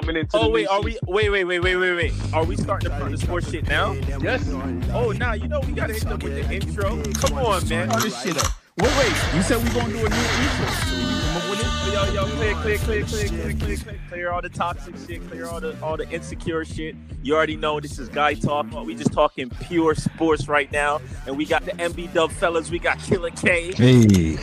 [0.00, 0.36] coming into.
[0.36, 1.00] Oh the wait, are season.
[1.06, 1.14] we?
[1.14, 2.34] Wait, wait, wait, wait, wait, wait.
[2.34, 3.92] Are we starting the, the sports shit now?
[4.20, 4.48] Yes.
[4.92, 5.32] Oh, nah.
[5.32, 7.02] You know we gotta hit them with the intro.
[7.14, 7.90] Come on, man.
[7.90, 8.52] All this shit up.
[8.78, 9.34] Wait, wait.
[9.34, 10.66] You said we gonna do a new intro.
[10.66, 11.92] Come up with it?
[11.92, 15.46] Yo, yo, clear, clear, clear, clear, clear, clear, clear, clear all the toxic shit, clear
[15.46, 16.94] all the all the insecure shit.
[17.22, 18.70] You already know this is guy talk.
[18.84, 22.70] We just talking pure sports right now, and we got the MB Dub fellas.
[22.70, 23.72] We got Killer K.
[23.72, 24.36] Hey,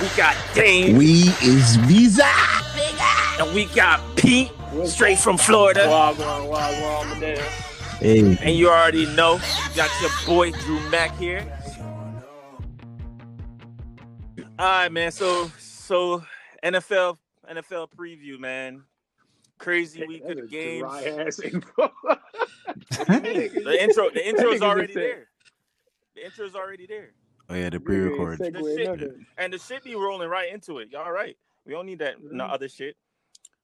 [0.00, 2.24] We got Dame, we is Visa.
[3.38, 4.50] And we got Pete,
[4.84, 5.86] straight from Florida.
[5.88, 7.38] Wild, wild, wild, wild.
[7.98, 11.44] Hey, And you already know, you got your boy Drew Mack here.
[14.58, 15.10] All right, man.
[15.12, 16.22] So, so
[16.62, 17.18] NFL
[17.50, 18.82] NFL preview, man.
[19.58, 21.36] Crazy week of That the is games.
[21.76, 21.88] dry.
[23.06, 25.28] The intro, the intro's Nigga already there.
[26.14, 27.10] The intro's already there,
[27.48, 28.38] oh yeah, the pre-record.
[28.38, 30.90] The shit- and the shit be rolling right into it.
[30.90, 31.36] Y'all right?
[31.64, 32.52] We don't need that no Mhm.
[32.52, 32.96] other shit.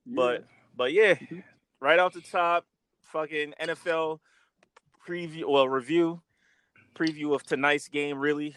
[0.06, 0.44] But
[0.76, 1.40] but yeah, mm-hmm.
[1.80, 2.66] right off the top,
[3.02, 4.20] fucking NFL
[5.06, 6.22] preview well review
[6.94, 8.18] preview of tonight's game.
[8.18, 8.56] Really,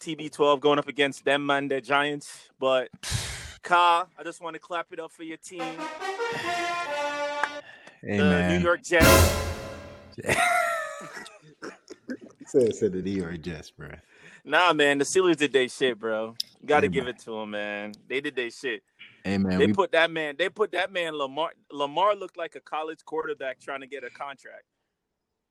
[0.00, 2.50] TB12 going up against them man, the Giants.
[2.58, 2.88] But
[3.62, 5.62] Ka, I just want to clap it up for your team,
[8.02, 8.58] Hey the man.
[8.58, 9.34] New York Jets.
[12.46, 13.88] said said the New York Jets, bro.
[14.44, 16.34] Nah, man, the Steelers did their shit, bro.
[16.64, 17.14] Got to Hey, give man.
[17.14, 17.92] it to them, man.
[18.08, 18.82] They did their shit.
[19.24, 20.36] Hey man, They we, put that man.
[20.38, 21.52] They put that man Lamar.
[21.72, 24.64] Lamar looked like a college quarterback trying to get a contract.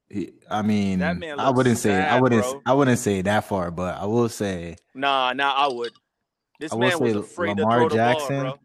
[0.09, 2.61] he- I mean, That man I wouldn't say I wouldn't bro.
[2.67, 5.91] I wouldn't say that far, but I will say Nah, nah, I would.
[6.59, 8.59] This I man was afraid Lamar to Jackson ball,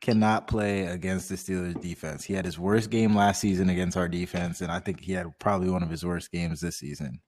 [0.00, 2.24] cannot play against the Steelers defense.
[2.24, 5.26] He had his worst game last season against our defense, and I think he had
[5.38, 7.20] probably one of his worst games this season.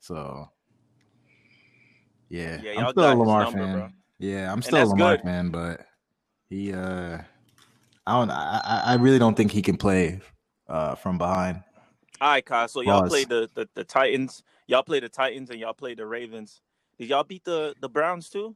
[0.00, 0.48] So,
[2.28, 3.72] yeah, Yeah, I'm still a Lamar number, fan.
[3.74, 3.88] bro.
[4.18, 5.24] Yeah, I'm still a Lamar good.
[5.24, 5.80] fan, but
[6.52, 7.18] he, uh,
[8.06, 10.20] I don't, I, I I really don't think he can play
[10.68, 11.62] uh, from behind.
[12.20, 12.68] All right, Kyle.
[12.68, 13.10] So y'all Pause.
[13.10, 14.42] played the, the the Titans.
[14.66, 16.60] Y'all played the Titans and y'all played the Ravens.
[16.98, 18.54] Did y'all beat the the Browns too?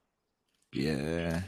[0.72, 1.40] Yeah,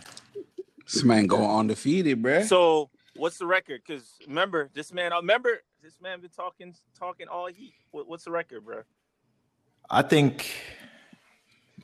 [0.91, 2.47] This man go undefeated, bruh.
[2.47, 3.82] So what's the record?
[3.87, 5.12] Because remember, this man.
[5.12, 5.50] I remember
[5.82, 7.75] this man been talking talking all heat.
[7.91, 8.82] What, what's the record, bro?
[9.91, 10.50] I think,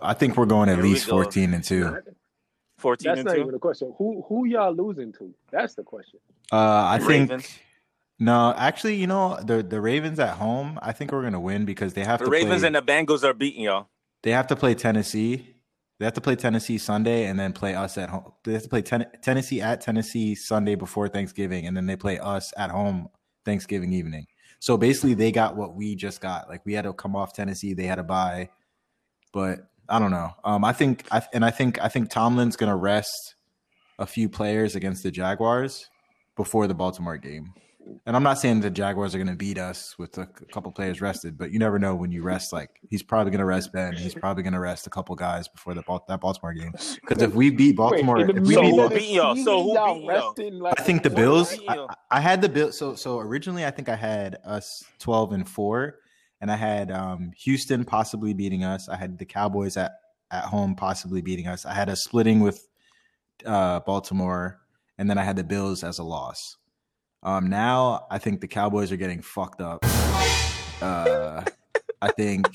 [0.00, 1.12] I think we're going at Here least go.
[1.12, 1.98] fourteen and two.
[2.78, 3.40] Fourteen That's and not two.
[3.42, 3.94] even the question.
[3.98, 5.32] Who who y'all losing to?
[5.50, 6.18] That's the question.
[6.52, 7.30] Uh, I think.
[7.30, 7.58] Ravens.
[8.20, 10.78] No, actually, you know the the Ravens at home.
[10.82, 12.66] I think we're gonna win because they have The to Ravens play.
[12.68, 13.88] and the Bengals are beating y'all.
[14.22, 15.50] they have to play Tennessee.
[16.00, 18.32] They have to play Tennessee Sunday and then play us at home.
[18.44, 22.18] They have to play ten- Tennessee at Tennessee Sunday before Thanksgiving, and then they play
[22.18, 23.08] us at home
[23.44, 24.26] Thanksgiving evening.
[24.60, 26.48] So basically, they got what we just got.
[26.48, 27.74] Like we had to come off Tennessee.
[27.74, 28.48] They had to buy,
[29.32, 30.30] but I don't know.
[30.44, 33.34] Um, I think, I, and I think, I think Tomlin's gonna rest
[33.98, 35.88] a few players against the Jaguars
[36.36, 37.52] before the Baltimore game.
[38.06, 41.00] And I'm not saying the Jaguars are going to beat us with a couple players
[41.00, 42.52] rested, but you never know when you rest.
[42.52, 43.94] Like he's probably going to rest Ben.
[43.94, 46.72] He's probably going to rest a couple guys before the that Baltimore game.
[46.72, 49.36] Because if we beat Baltimore, Wait, if we So beat, who beat y'all?
[49.36, 50.08] So season, who y'all beat y'all?
[50.08, 51.10] resting like I think the?
[51.10, 51.58] Bills.
[51.68, 51.86] I.
[52.10, 52.78] I had the Bills.
[52.78, 55.96] So so originally, I think I had us 12 and four,
[56.44, 58.90] and I had um, Houston possibly beating us.
[58.90, 59.92] I had the Cowboys at
[60.30, 61.64] at home possibly beating us.
[61.64, 62.68] I had a splitting with
[63.46, 64.60] uh, Baltimore,
[64.98, 66.58] and then I had the Bills as a loss.
[67.22, 69.86] Um, now I think the Cowboys are getting fucked up.
[70.82, 71.44] Uh,
[72.02, 72.46] I think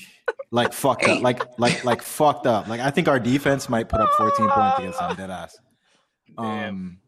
[0.52, 2.68] like fucked up, like like like fucked up.
[2.68, 5.16] Like I think our defense might put up 14 points against them.
[5.16, 5.58] Dead ass.
[6.38, 7.00] Damn.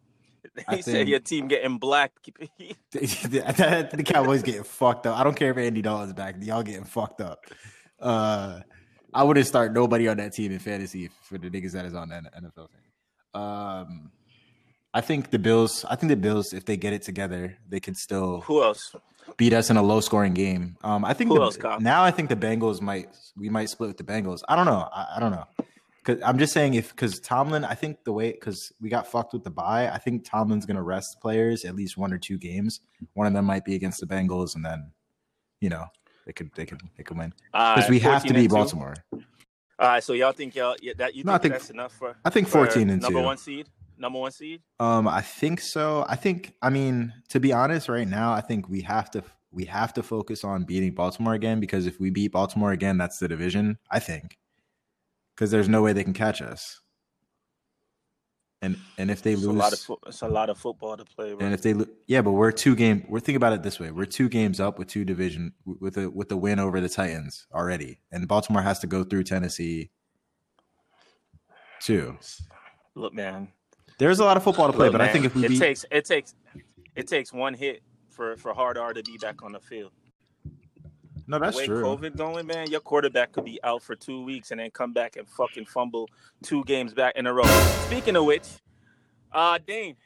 [0.59, 2.13] Um, I He said think- your team getting black.
[2.93, 5.19] the, the Cowboys getting fucked up.
[5.19, 6.37] I don't care if Andy Dalton's back.
[6.41, 7.45] Y'all getting fucked up.
[8.01, 8.61] Uh,
[9.15, 12.09] I wouldn't start nobody on that team in fantasy for the niggas that is on
[12.11, 13.41] that NFL team.
[13.43, 14.11] Um,
[14.95, 15.85] I think the Bills.
[15.89, 18.95] I think the Bills, if they get it together, they can still Who else?
[19.37, 20.77] beat us in a low scoring game.
[20.83, 21.81] Um, I think Who the, else, Kyle?
[21.81, 24.41] now I think the Bengals might we might split with the Bengals.
[24.49, 24.89] I don't know.
[24.93, 25.45] I, I don't know.
[26.05, 29.33] Cause I'm just saying if because Tomlin, I think the way because we got fucked
[29.33, 32.81] with the bye, I think Tomlin's gonna rest players at least one or two games.
[33.15, 34.91] One of them might be against the Bengals, and then
[35.61, 35.87] you know
[36.27, 38.51] they could they could they could win because right, we have to 14 beat.
[38.51, 38.95] Baltimore.
[39.13, 41.93] All right, so y'all think y'all yeah, that you No, I think, think- that's enough
[41.93, 43.25] for I think 14 and number two.
[43.25, 44.61] one seed, number one seed.
[44.81, 46.05] Um, I think so.
[46.09, 49.23] I think I mean to be honest, right now, I think we have to
[49.53, 53.19] we have to focus on beating Baltimore again because if we beat Baltimore again, that's
[53.19, 53.79] the division.
[53.91, 54.37] I think
[55.35, 56.81] because there's no way they can catch us.
[58.61, 60.97] And and if they It's a lose, lot of fo- it's a lot of football
[60.97, 61.33] to play.
[61.35, 61.45] Bro.
[61.45, 63.05] and if they lo- yeah, but we're two game.
[63.09, 66.09] We're thinking about it this way: we're two games up with two division with a
[66.09, 69.91] with the win over the Titans already, and Baltimore has to go through Tennessee
[71.81, 72.17] too.
[72.95, 73.49] Look, man,
[73.99, 75.59] There's a lot of football to play, Look, but I think if we it beat
[75.59, 76.35] takes it takes
[76.95, 79.91] it takes one hit for for hard R to be back on the field.
[81.33, 81.83] No, that's the way true.
[81.83, 85.17] COVID going, man, your quarterback could be out for two weeks and then come back
[85.17, 86.09] and fucking fumble
[86.43, 87.45] two games back in a row.
[87.87, 88.47] Speaking of which,
[89.33, 89.97] uh, Dane,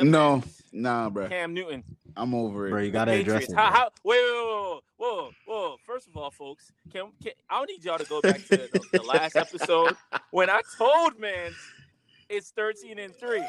[0.00, 1.28] No, man's nah, bro.
[1.28, 1.82] Cam Newton,
[2.16, 2.70] I'm over it.
[2.70, 3.52] Bro, you gotta address Patriots.
[3.52, 3.56] it.
[3.56, 3.78] How, bro.
[3.78, 5.76] how, wait, wait, wait, whoa, whoa, whoa.
[5.86, 8.80] First of all, folks, can, can I don't need y'all to go back to the,
[8.92, 9.96] the last episode
[10.30, 11.52] when I told man
[12.28, 13.42] it's 13 and 3.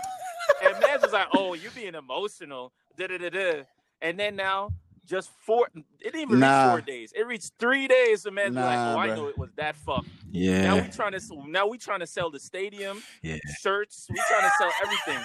[0.64, 2.72] And man was like, oh, you're being emotional.
[2.98, 3.64] Da da da da.
[4.02, 4.70] And then now,
[5.06, 6.64] just four, it didn't even Nah.
[6.66, 7.14] reach four days.
[7.16, 8.26] It reached three days.
[8.26, 9.16] And man's like, Nah, oh, I bruh.
[9.16, 10.08] know it was that fucked.
[10.32, 10.62] Yeah.
[10.64, 13.38] Now we trying to now we trying to sell the stadium, yeah.
[13.60, 14.08] shirts.
[14.10, 15.24] We trying to sell everything.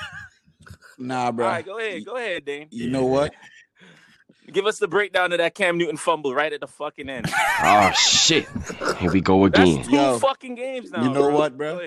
[0.99, 1.47] Nah, bro.
[1.47, 2.69] All right, go ahead, go ahead, Dane.
[2.71, 3.33] You know what?
[4.53, 7.27] Give us the breakdown of that Cam Newton fumble right at the fucking end.
[7.63, 8.49] Oh shit!
[8.99, 9.85] Here we go That's again.
[9.85, 11.03] two Yo, fucking games now.
[11.03, 11.37] you know bro.
[11.39, 11.79] what, bro?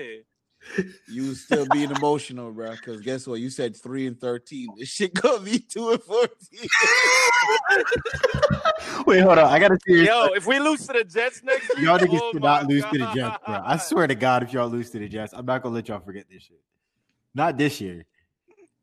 [0.76, 0.94] Go ahead.
[1.08, 2.70] You still being emotional, bro.
[2.72, 3.40] Because guess what?
[3.40, 4.68] You said three and thirteen.
[4.78, 6.68] This shit gonna be two and fourteen.
[9.06, 9.46] Wait, hold on.
[9.52, 9.94] I gotta see.
[9.94, 12.68] your- Yo, if we lose to the Jets next week, Y'all niggas oh cannot my
[12.68, 13.60] lose to the Jets, bro.
[13.64, 16.00] I swear to God, if y'all lose to the Jets, I'm not gonna let y'all
[16.00, 16.60] forget this shit.
[17.34, 18.04] Not this year.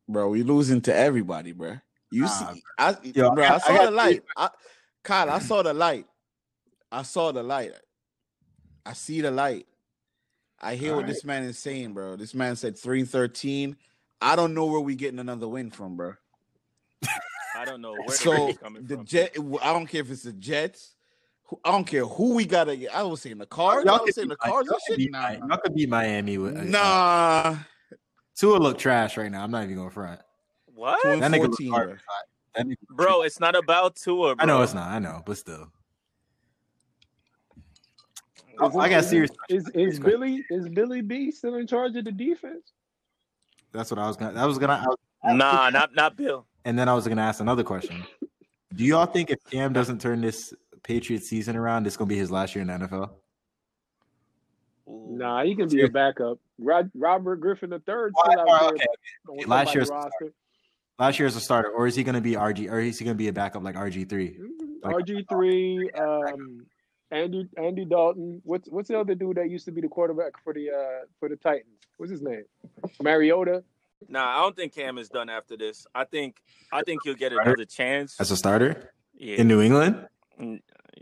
[0.07, 1.77] bro, we losing to everybody, bro.
[2.11, 4.23] You Nah, see, I, yo, bro, I- I, I saw got- the light.
[4.37, 4.49] I,
[5.03, 6.05] Kyle, I saw the light.
[6.91, 7.71] I saw the light.
[8.85, 9.65] I see the light.
[10.61, 11.13] I hear what Alright.
[11.13, 12.15] this man is saying, bro.
[12.15, 13.75] This man said three and thirteen.
[14.21, 16.13] I don't know where we getting another win from, bro.
[17.55, 19.05] I don't know where the so wind's coming the from.
[19.05, 19.35] jet.
[19.61, 20.95] I don't care if it's the Jets.
[21.65, 22.95] I don't care who we gotta get.
[22.95, 23.85] I was saying the cards.
[23.85, 24.67] I Y'all was could saying the beat, cards.
[24.67, 24.97] y'all and could shit.
[24.97, 26.57] beat, Nah, Mi- y'all could beat Miami with.
[26.57, 27.55] Uh, nah.
[28.37, 29.43] Tua look trash right now.
[29.43, 30.21] I'm not even going front.
[30.73, 31.87] What, Two and That nigga look 14, hard.
[31.89, 31.97] bro.
[32.55, 33.21] That nigga- bro?
[33.23, 34.35] It's not about Tua.
[34.35, 34.43] Bro.
[34.43, 34.89] I know it's not.
[34.89, 35.67] I know, but still.
[38.63, 39.31] Is I got serious.
[39.49, 39.99] Is Serious is.
[39.99, 42.71] Billy is Billy B still in charge of the defense?
[43.71, 44.39] That's what I was gonna.
[44.41, 44.73] I was gonna.
[44.83, 44.97] I was-
[45.37, 46.45] Nah, not not Bill.
[46.65, 48.03] and then I was gonna ask another question.
[48.73, 50.53] Do y'all think if Cam doesn't turn this
[50.83, 53.11] Patriot season around, it's gonna be his last year in the NFL?
[54.87, 56.39] Nah, he can be a backup.
[56.59, 58.87] Rod, Robert Griffin III still Why- out why- there
[59.29, 59.45] okay.
[59.45, 60.33] Last year's- roster.
[60.99, 63.15] Last year as a starter, or is he gonna be RG, or is he gonna
[63.15, 64.37] be a backup like RG three?
[64.83, 66.65] Like- RG three, um,
[67.11, 68.41] Andy Andy Dalton.
[68.43, 71.29] What's what's the other dude that used to be the quarterback for the uh for
[71.29, 71.77] the Titans?
[71.97, 72.43] What's his name?
[73.01, 73.63] Mariota.
[74.07, 75.85] Nah, I don't think Cam is done after this.
[75.93, 76.37] I think
[76.71, 78.19] I think he'll get another chance.
[78.19, 79.35] As a starter Yeah.
[79.37, 80.07] in New England?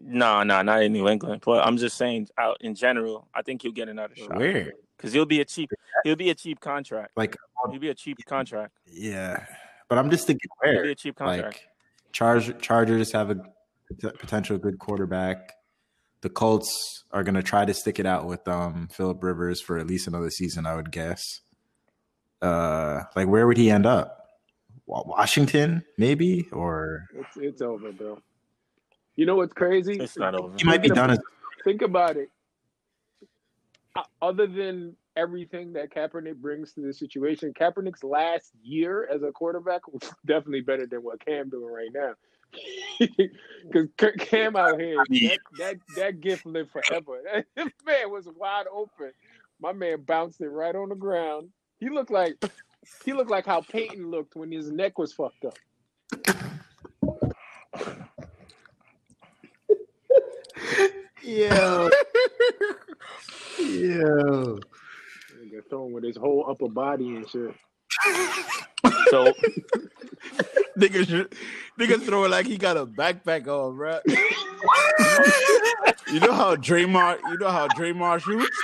[0.02, 1.42] No, no, not in New England.
[1.46, 4.72] But I'm just saying, out in general, I think he'll get another shot Where?
[4.98, 5.70] because he'll be a cheap.
[6.04, 7.12] He'll be a cheap contract.
[7.16, 7.36] Like,
[7.70, 8.74] He'll be a cheap contract.
[8.86, 9.46] yeah.
[9.90, 10.90] But I'm just thinking He'll be where.
[10.92, 11.46] a cheap contract.
[11.56, 11.68] Like,
[12.14, 13.42] Charge Chargers have a
[14.20, 15.54] potential good quarterback.
[16.21, 19.88] The Colts are gonna try to stick it out with um Philip Rivers for at
[19.88, 21.21] least another season, I would guess.
[22.42, 24.16] Uh, like where would he end up?
[24.86, 28.19] Washington, maybe, or It's it's over, bro.
[29.16, 29.98] You know what's crazy?
[30.00, 30.54] it's not over.
[30.57, 31.12] he might be done.
[31.12, 31.19] As,
[31.63, 32.30] Think about it.
[34.22, 39.88] Other than everything that Kaepernick brings to the situation, Kaepernick's last year as a quarterback
[39.88, 42.13] was definitely better than what Cam doing right now.
[43.72, 43.88] Because
[44.18, 47.19] Cam out here, that, that that gift lived forever.
[47.56, 49.12] That man was wide open.
[49.62, 51.50] My man bounced it right on the ground.
[51.80, 52.44] He looked like
[53.06, 55.57] he looked like how Peyton looked when his neck was fucked up.
[61.22, 61.89] yeah,
[63.60, 64.56] yeah.
[65.38, 67.53] Nigga throwing with his whole upper body and shit.
[69.10, 69.34] So
[70.79, 71.33] nigga, should-
[71.79, 74.00] nigga throw it like he got a backpack on, bro.
[76.12, 78.57] you know how Draymond, you know how Draymond shoots.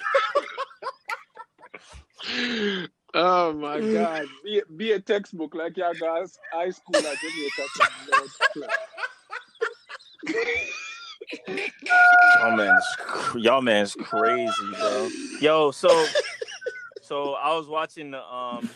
[3.13, 4.25] Oh my god.
[4.43, 8.69] Be a, be a textbook like y'all guys high school like give me a textbook.
[12.39, 15.09] y'all man's cr- y'all man's crazy, bro.
[15.39, 16.05] Yo, so
[17.01, 18.69] so I was watching the um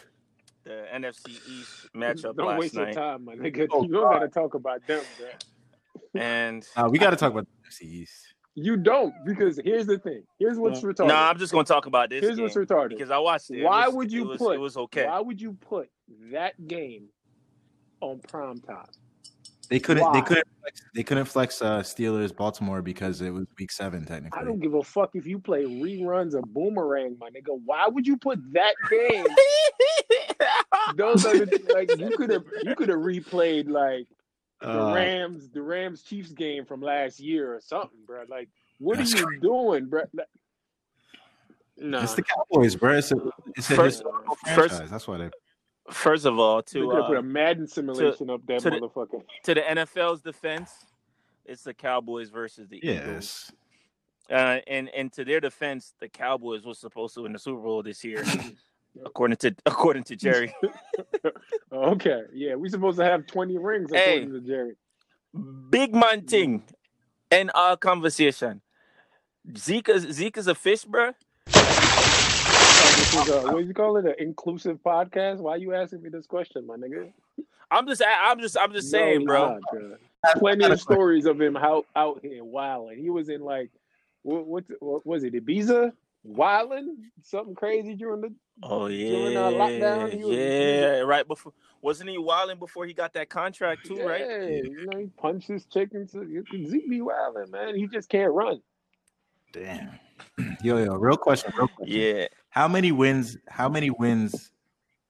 [0.70, 3.68] the NFC East matchup Don't last waste your time, my nigga.
[3.72, 5.28] Oh, you don't gotta talk about them, bro.
[6.22, 8.36] and Uh, we got to talk about the NFC East.
[8.54, 10.24] You don't, because here's the thing.
[10.38, 11.08] Here's what's retarded.
[11.08, 12.90] no, I'm just gonna talk about this here's game what's retarded.
[12.90, 13.60] because I watched it.
[13.60, 15.06] It Why was- would you it was, put It was okay.
[15.08, 15.90] Why would you put
[16.32, 17.08] that game
[18.02, 18.86] on prime time?
[19.70, 20.12] They couldn't.
[20.14, 20.48] They couldn't.
[20.62, 24.42] Flex, they couldn't flex uh, Steelers Baltimore because it was Week Seven technically.
[24.42, 27.60] I don't give a fuck if you play reruns of Boomerang, my nigga.
[27.66, 29.26] Why would you put that game?
[30.96, 34.08] Those are the like you could have you could have replayed like
[34.62, 38.24] the Uh, Rams, the Rams Chiefs game from last year or something, bro.
[38.28, 38.50] Like,
[38.80, 40.04] what are That's you doing, bro?
[40.14, 40.28] Like,
[41.78, 42.98] no, It's the Cowboys, bro.
[42.98, 43.16] It's a,
[43.56, 44.90] it's a First- historical first- franchise.
[44.92, 45.30] That's why they.
[45.92, 48.70] First of all, They to could have put a uh, Madden simulation up that to
[48.70, 49.24] the- motherfucker.
[49.44, 50.72] to the NFL's defense,
[51.46, 53.52] it's the Cowboys versus the Eagles.
[54.30, 57.82] Uh, and and to their defense, the Cowboys was supposed to win the Super Bowl
[57.82, 58.24] this year,
[59.04, 60.54] according to according to Jerry.
[61.72, 64.18] Okay, yeah, we supposed to have twenty rings Hey.
[64.24, 64.76] according to Jerry.
[65.70, 66.64] Big man thing,
[67.32, 68.62] in our conversation.
[69.58, 71.14] Zeke is Zeke is a fish, bruh.
[73.00, 74.06] This is a, what do you call it?
[74.06, 75.38] An inclusive podcast?
[75.38, 77.12] Why are you asking me this question, my nigga?
[77.72, 79.48] I'm just I'm just I'm just saying, No, bro.
[79.54, 79.96] not, bro.
[80.36, 83.00] Plenty of stories of him out out here wilding.
[83.00, 83.70] He was in like
[84.24, 85.34] what what, what was it?
[85.34, 91.26] Ibiza wilding something crazy during the Oh During yeah, our lockdown, he was- yeah, right
[91.26, 94.22] before wasn't he wilding before he got that contract too, yeah, right?
[94.66, 96.06] You know, he punched his chicken.
[96.08, 97.76] To, Zeke be wilding, man.
[97.76, 98.62] He just can't run.
[99.54, 99.92] Damn.
[100.62, 101.98] Yo, yo, real question, real question.
[101.98, 103.38] Yeah, How many wins?
[103.48, 104.52] How many wins,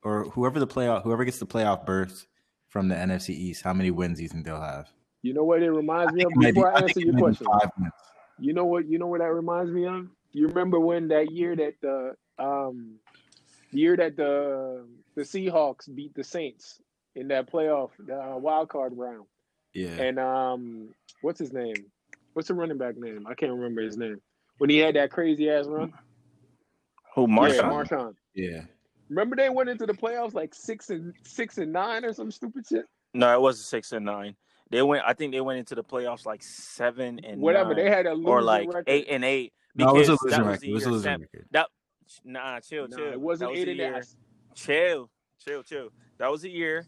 [0.04, 2.28] or whoever the playoff, whoever gets the playoff berth
[2.68, 4.90] from the NFC East, how many wins do you think they'll have?
[5.22, 6.32] You know what it reminds me of?
[6.32, 7.94] It might be- Before I think answer your might be question, Five wins.
[8.40, 8.88] you know what?
[8.88, 10.08] You know what that reminds me of?
[10.32, 12.96] You remember when that year that the um
[13.72, 16.82] the year that the the Seahawks beat the Saints
[17.16, 19.26] in that playoff the uh, wild card round,
[19.74, 19.90] Yeah.
[20.02, 20.90] and um
[21.22, 21.86] what's his name?
[22.34, 23.26] What's the running back name?
[23.28, 24.22] I can't remember his name.
[24.60, 25.94] When he had that crazy ass run,
[27.16, 27.88] who yeah, Marshawn?
[27.88, 28.14] Marshawn.
[28.34, 28.62] Yeah.
[29.10, 32.66] Remember they went into the playoffs like six and six and nine or some stupid
[32.68, 32.86] shit.
[33.14, 34.36] No, it wasn't six and nine.
[34.70, 35.04] They went.
[35.06, 38.14] I think they went into the playoffs like seven and Whatever nine, they had a
[38.14, 38.84] losing or like record.
[38.88, 39.54] eight and eight.
[39.76, 40.70] No, it was a because losing that was record.
[40.70, 41.46] It was a year losing Sam- record.
[41.52, 41.68] That
[42.24, 43.12] nah, chill, Nah, chill.
[43.14, 43.92] it wasn't was eight and year.
[43.94, 44.04] nine.
[44.54, 45.10] Chill,
[45.44, 45.90] chill, chill.
[46.20, 46.86] That was a year.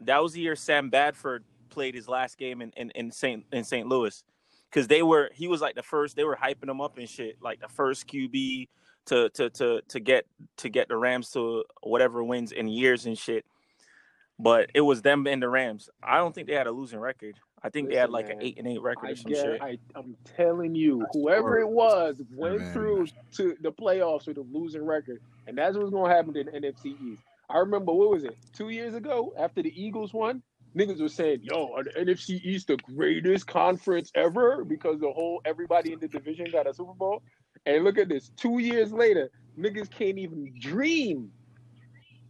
[0.00, 3.62] That was the year Sam Bradford played his last game in in, in Saint in
[3.62, 3.86] St.
[3.86, 4.24] Louis,
[4.68, 6.16] because they were he was like the first.
[6.16, 8.68] They were hyping him up and shit, like the first QB
[9.06, 10.26] to to to to get
[10.58, 13.44] to get the Rams to whatever wins in years and shit.
[14.38, 15.88] But it was them and the Rams.
[16.02, 17.36] I don't think they had a losing record.
[17.62, 19.44] I think they had Listen, like an eight and eight record I or some get,
[19.44, 19.62] shit.
[19.62, 22.72] I, I'm telling you, whoever it was went Man.
[22.72, 23.06] through
[23.36, 26.86] to the playoffs with a losing record, and that's what's gonna happen to the NFC
[26.86, 27.22] East.
[27.48, 30.42] I remember what was it two years ago after the Eagles won,
[30.76, 35.40] niggas were saying, "Yo, are the NFC East the greatest conference ever?" Because the whole
[35.44, 37.22] everybody in the division got a Super Bowl.
[37.66, 41.30] And look at this, two years later, niggas can't even dream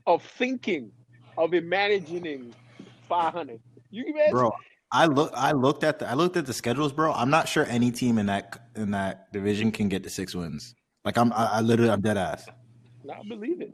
[0.07, 0.91] of thinking
[1.39, 2.55] of imagining
[3.09, 3.61] 500.
[3.91, 4.33] You imagine?
[4.33, 4.53] Bro,
[4.91, 7.13] I look I looked at the I looked at the schedules, bro.
[7.13, 10.75] I'm not sure any team in that in that division can get to six wins.
[11.05, 12.47] Like I'm I, I literally I'm dead ass.
[13.11, 13.73] I believe it.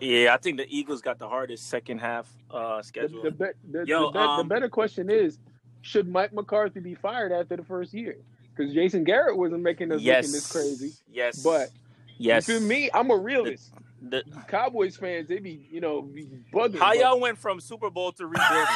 [0.00, 3.22] Yeah, I think the Eagles got the hardest second half uh schedule.
[3.22, 5.38] the, be- the, Yo, the, um, the better question is,
[5.82, 8.16] should Mike McCarthy be fired after the first year?
[8.56, 10.92] Because Jason Garrett wasn't making us yes, looking this crazy.
[11.10, 11.70] Yes, But
[12.18, 12.48] yes.
[12.48, 12.88] you feel me?
[12.94, 13.72] I'm a realist.
[14.02, 16.78] The- Cowboys fans, they be, you know, be bugging.
[16.78, 18.66] how but y'all went from Super Bowl to rebuilding?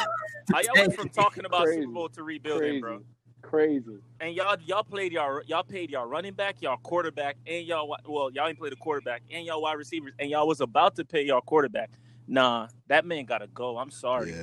[0.51, 1.81] how y'all went from talking about Crazy.
[1.81, 3.01] Super Bowl to rebuilding, crazy, bro?
[3.41, 3.97] crazy.
[4.19, 8.29] And y'all y'all played y'all y'all paid y'all running back, y'all quarterback, and y'all well
[8.31, 11.23] y'all ain't played a quarterback and y'all wide receivers, and y'all was about to pay
[11.25, 11.89] y'all quarterback.
[12.27, 13.77] Nah, that man gotta go.
[13.77, 14.33] I'm sorry.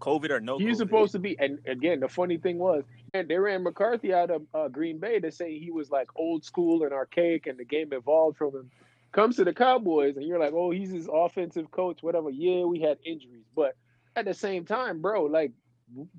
[0.00, 0.58] COVID or no.
[0.58, 0.80] He was COVID.
[0.80, 4.42] supposed to be, and again, the funny thing was, and they ran McCarthy out of
[4.54, 7.92] uh, Green Bay to say he was like old school and archaic, and the game
[7.92, 8.70] evolved from him.
[9.12, 12.30] Comes to the Cowboys, and you're like, oh, he's his offensive coach, whatever.
[12.30, 13.76] Yeah, we had injuries, but
[14.16, 15.52] at the same time, bro, like,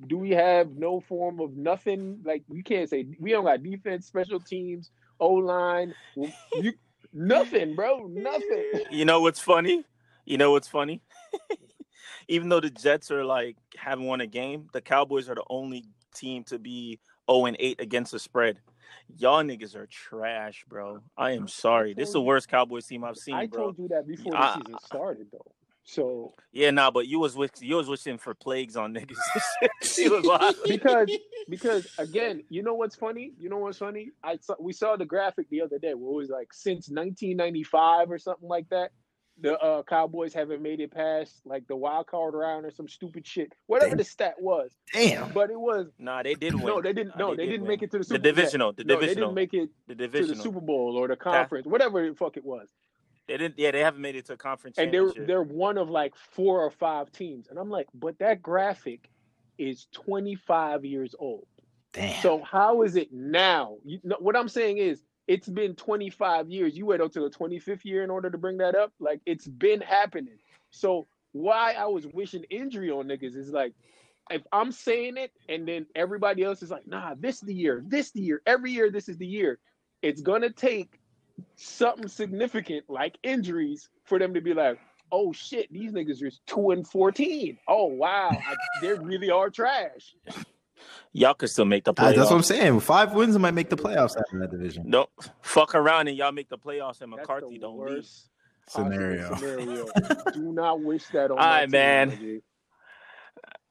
[0.06, 2.22] do we have no form of nothing?
[2.24, 6.74] Like, we can't say we don't got defense, special teams, O line, you
[7.12, 8.72] nothing, bro, nothing.
[8.92, 9.84] You know what's funny?
[10.26, 11.02] You know what's funny?
[12.28, 15.86] Even though the Jets are like haven't won a game, the Cowboys are the only
[16.14, 18.60] team to be 0 and 8 against the spread.
[19.18, 21.00] Y'all niggas are trash, bro.
[21.18, 21.94] I am sorry.
[21.94, 23.64] This is the worst Cowboys team I've seen, I bro.
[23.64, 25.52] told you that before the season started, though.
[25.84, 29.18] So Yeah, nah, but you was with you was wishing for plagues on niggas.
[29.82, 30.56] she was wild.
[30.66, 31.12] because
[31.50, 33.34] because again, you know what's funny?
[33.38, 34.12] You know what's funny?
[34.24, 38.12] I saw, we saw the graphic the other day where it was like since 1995
[38.12, 38.92] or something like that.
[39.44, 43.28] The uh, Cowboys haven't made it past like the wild card round or some stupid
[43.28, 43.98] shit, whatever Damn.
[43.98, 44.72] the stat was.
[44.94, 45.32] Damn.
[45.34, 46.66] But it was Nah, they did win.
[46.66, 47.10] no, they didn't.
[47.18, 47.68] Nah, No, they, did didn't win.
[47.68, 48.32] make it to the the Super Bowl.
[48.34, 48.74] divisional.
[48.74, 49.28] The No, they divisional.
[49.30, 50.36] didn't make it the to the.
[50.38, 52.68] Super Bowl or the conference, whatever the fuck it was.
[53.28, 53.56] They didn't.
[53.60, 54.78] Yeah, they haven't made it to a conference.
[54.78, 58.42] and they're they're one of like four or five teams and i'm like but that
[58.42, 59.10] graphic
[59.58, 61.48] is 25 years old
[61.94, 62.22] Damn.
[62.22, 66.76] so how is it now you know, what i'm saying is it's been 25 years
[66.76, 69.82] you wait until the 25th year in order to bring that up like it's been
[69.82, 70.38] happening
[70.72, 73.74] so why i was wishing injury on niggas is like
[74.30, 78.12] if i'm saying it and then everybody else is like nah this the year this
[78.12, 79.60] the year every year this is the year
[80.02, 81.00] it's gonna take
[81.56, 84.80] something significant like injuries for them to be like,
[85.12, 87.58] oh shit, these niggas are two and fourteen.
[87.68, 90.16] Oh wow, I, they really are trash.
[91.14, 92.16] Y'all could still make the playoffs.
[92.16, 92.80] that's what I'm saying.
[92.80, 94.90] Five wins might make the playoffs out of that division.
[94.90, 95.10] Don't
[95.42, 97.96] fuck around and y'all make the playoffs and That's McCarthy the don't leave.
[97.98, 98.30] worst
[98.68, 99.36] possible Scenario.
[99.36, 99.86] scenario.
[100.34, 101.32] Do not wish that on.
[101.32, 102.42] All right, team, man.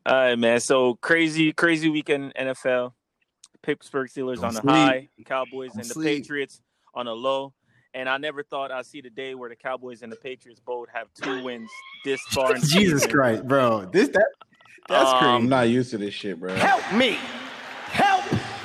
[0.05, 0.61] my All right, man.
[0.61, 2.93] So crazy, crazy weekend NFL.
[3.63, 4.73] Pittsburgh Steelers Don't on the sleep.
[4.75, 6.23] high, Cowboys Don't and the sleep.
[6.23, 6.61] Patriots
[6.95, 7.55] on a low.
[7.95, 10.89] And I never thought I'd see the day where the Cowboys and the Patriots both
[10.93, 11.69] have two wins
[12.05, 13.11] this far Jesus season.
[13.11, 13.85] Christ, bro.
[13.93, 14.27] This that
[14.89, 16.55] that's Um, I'm not used to this shit, bro.
[16.55, 17.19] Help me!
[17.87, 18.25] Help!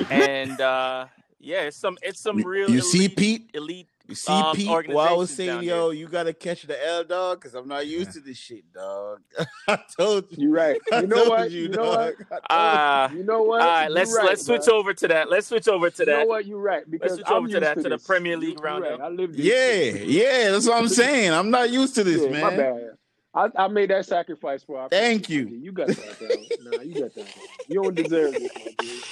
[0.10, 1.08] And uh
[1.40, 3.50] yeah, it's some it's some real you see, Pete?
[3.54, 6.88] elite You see, Um, Pete, what I was saying, down yo, you gotta catch the
[6.88, 9.22] L dog, because I'm not used to this shit, dog.
[9.68, 10.46] I told you.
[10.48, 10.78] You right.
[10.92, 11.52] You know what?
[11.52, 12.16] You, You know what?
[12.30, 12.40] dog.
[12.50, 13.62] I uh You know what?
[13.62, 15.30] all right, You let's right, let's switch over to that.
[15.30, 16.12] Let's switch over to that.
[16.12, 16.46] You know what?
[16.46, 17.98] You're right because switch I'm over to that, to the.
[17.98, 19.00] Premier League you roundup.
[19.00, 19.02] right.
[19.08, 19.44] I lived you.
[19.44, 20.08] this Yeah, shit.
[20.08, 21.34] yeah, that's what I'm saying.
[21.34, 22.42] I'm not used to this, Yeah, man.
[22.42, 22.90] My bad.
[23.38, 25.46] I, I made that sacrifice for our Thank you.
[25.46, 26.28] my You got that, bro.
[26.72, 27.28] Nah, you got that.
[27.68, 29.04] You don't deserve it, my dude.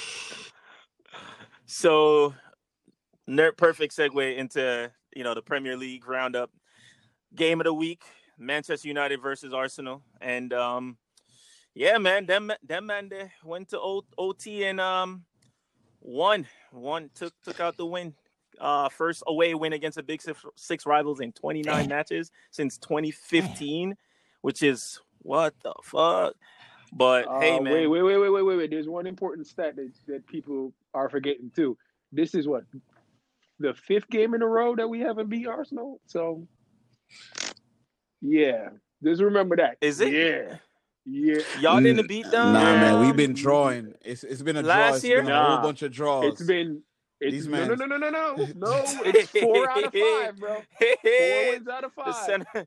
[1.66, 2.34] So,
[3.28, 6.50] nerd perfect segue into you know the Premier League roundup.
[7.36, 8.02] Game of the week:
[8.36, 10.96] Manchester United versus Arsenal, and um,
[11.74, 15.24] yeah, man, them them man they went to o- OT and um,
[16.00, 18.14] won, won took took out the win.
[18.58, 23.94] Uh, first away win against the big six, six rivals in 29 matches since 2015,
[24.46, 26.34] which is what the fuck.
[26.92, 28.70] But Uh, hey, man, Wait, wait, wait, wait, wait, wait, wait.
[28.70, 31.76] There's one important stat that, that people are forgetting too.
[32.12, 32.62] This is what
[33.58, 36.00] the fifth game in a row that we haven't beat Arsenal.
[36.06, 36.46] So,
[38.22, 38.68] yeah,
[39.02, 39.78] just remember that.
[39.80, 40.12] Is it?
[40.12, 40.58] Yeah,
[41.04, 41.42] yeah.
[41.60, 42.52] y'all didn't beat them.
[42.52, 43.94] Nah, man, we've Um, been drawing.
[44.04, 44.68] It's it's been a draw.
[44.74, 45.22] Last It's year?
[45.22, 45.56] been a Nah.
[45.56, 46.24] whole bunch of draws.
[46.26, 46.82] It's been.
[47.18, 48.82] It's, These no, no, no, no, no, no, no.
[49.06, 50.62] It's four out of five, bro.
[50.78, 50.96] Four
[51.50, 52.14] wins out of the five.
[52.26, 52.66] center,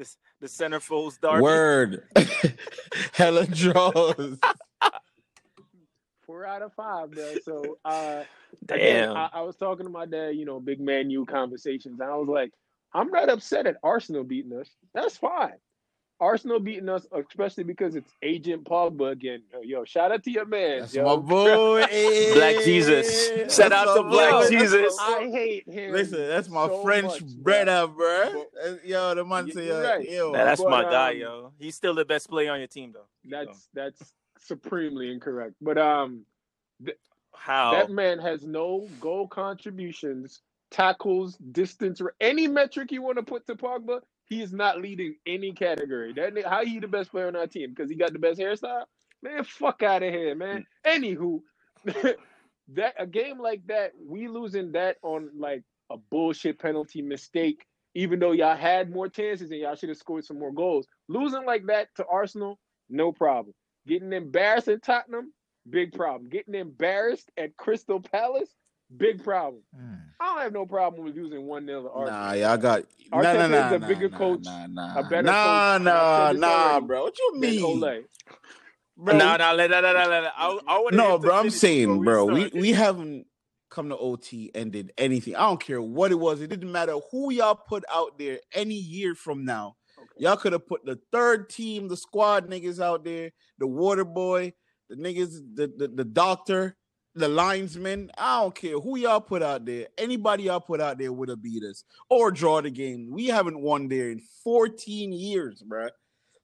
[0.00, 1.42] the, the centerfolds derby.
[1.42, 2.04] word.
[3.12, 4.38] Hella draws.
[6.26, 7.34] Four out of five, bro.
[7.44, 8.22] So, uh,
[8.64, 9.16] Damn.
[9.16, 12.16] I, I was talking to my dad, you know, big man U conversations, and I
[12.16, 12.52] was like,
[12.94, 14.70] I'm not upset at Arsenal beating us.
[14.94, 15.54] That's fine.
[16.20, 19.42] Arsenal beating us, especially because it's Agent Pogba again.
[19.52, 20.80] Yo, Yo, shout out to your man.
[20.80, 21.04] That's yo.
[21.04, 21.84] my boy.
[22.34, 23.30] Black Jesus.
[23.30, 24.48] That's Shout out to Black boy.
[24.50, 24.96] Jesus.
[25.00, 25.92] I hate him.
[25.92, 27.64] Listen, that's my so French much, bro.
[27.64, 28.44] brother, bro.
[28.54, 30.10] But- Yo, the man You- say, you're uh, right.
[30.10, 31.52] yo, Nah, that's But, my guy, um, yo.
[31.58, 33.06] He's still the best player on your team, though.
[33.24, 35.54] That's that's supremely incorrect.
[35.60, 36.24] But um,
[37.34, 37.72] How?
[37.72, 43.46] that man has no goal contributions, tackles, distance, or any metric you want to put
[43.46, 44.00] to Pogba.
[44.30, 46.12] He is not leading any category.
[46.12, 48.38] That ni- how he the best player on our team because he got the best
[48.38, 48.84] hairstyle.
[49.22, 50.64] Man, fuck out of here, man.
[50.86, 51.42] Mm.
[51.84, 52.14] Anywho,
[52.74, 57.66] that a game like that, we losing that on like a bullshit penalty mistake.
[57.96, 61.44] Even though y'all had more chances and y'all should have scored some more goals, losing
[61.44, 62.56] like that to Arsenal,
[62.88, 63.52] no problem.
[63.88, 65.32] Getting embarrassed at Tottenham,
[65.68, 66.30] big problem.
[66.30, 68.54] Getting embarrassed at Crystal Palace,
[68.96, 69.62] big problem.
[69.74, 69.94] Hmm.
[70.20, 72.20] I don't have no problem with losing one 0 to Arsenal.
[72.20, 74.98] Nah, y'all got nah, Arteta nah, is nah, a nah, bigger nah, coach, nah, nah,
[74.98, 77.02] a better nah, coach, and I've nah, said this nah, already, bro.
[77.02, 78.02] What you than mean, Ole.
[78.96, 79.16] bro?
[79.16, 81.30] no, no, let, let, let, let, let, I, I wanna no, hear bro.
[81.30, 82.54] the I'm finish saying, before bro, we start.
[82.54, 83.26] we haven't
[83.70, 85.36] come to OT and did anything.
[85.36, 86.40] I don't care what it was.
[86.40, 88.40] It didn't matter who y'all put out there.
[88.52, 90.24] Any year from now, Okay.
[90.24, 94.52] y'all could have put the third team, the squad niggas out there, the water boy,
[94.88, 96.76] the niggas, the the, the doctor,
[97.14, 98.10] the linesmen.
[98.16, 99.88] I don't care who y'all put out there.
[99.98, 103.08] Anybody y'all put out there would have beat us or draw the game.
[103.10, 105.88] We haven't won there in 14 years, bro.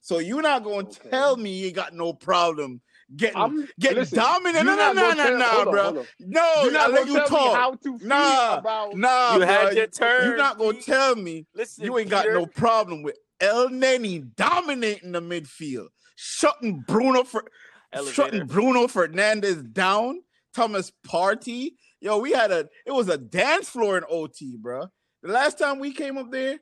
[0.01, 1.11] So you're not gonna Okay.
[1.11, 2.81] tell me you got no problem
[3.17, 4.67] getting I'm getting listen, dominant.
[4.67, 5.83] No, no, no, no, tell- no, bro.
[5.85, 6.07] hold on.
[6.21, 7.57] No, You're I not let gonna you tell me talk.
[7.57, 9.47] how to feel Nah, about Nah, You bro.
[9.47, 10.25] had your turn.
[10.25, 12.35] You're not gonna tell me Listen, you ain't got Peter.
[12.35, 17.45] no problem with Elneny dominating the midfield, shutting Bruno for
[17.93, 18.13] Elevator.
[18.15, 20.21] shutting Bruno Fernandes down.
[20.57, 24.87] Thomas Partey, yo, we had a it was a dance floor in OT, bro.
[25.23, 26.59] The last time we came up there,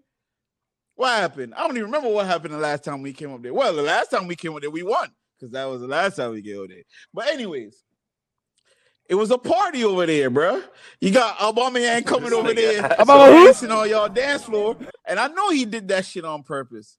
[0.97, 1.55] what happened?
[1.55, 3.55] I don't even remember what happened the last time we came up there.
[3.55, 6.17] Well, the last time we came up there, we won because that was the last
[6.17, 6.83] time we came up there.
[7.13, 7.85] But anyways,
[9.09, 10.61] it was a party over there, bro.
[11.01, 13.45] You got Aubameyang coming over nigga there, has- About who?
[13.45, 14.77] dancing on y'all dance floor,
[15.07, 16.99] and I know he did that shit on purpose.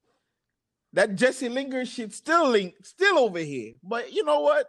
[0.94, 3.74] That Jesse Lingard shit still link, still over here.
[3.84, 4.68] But you know what?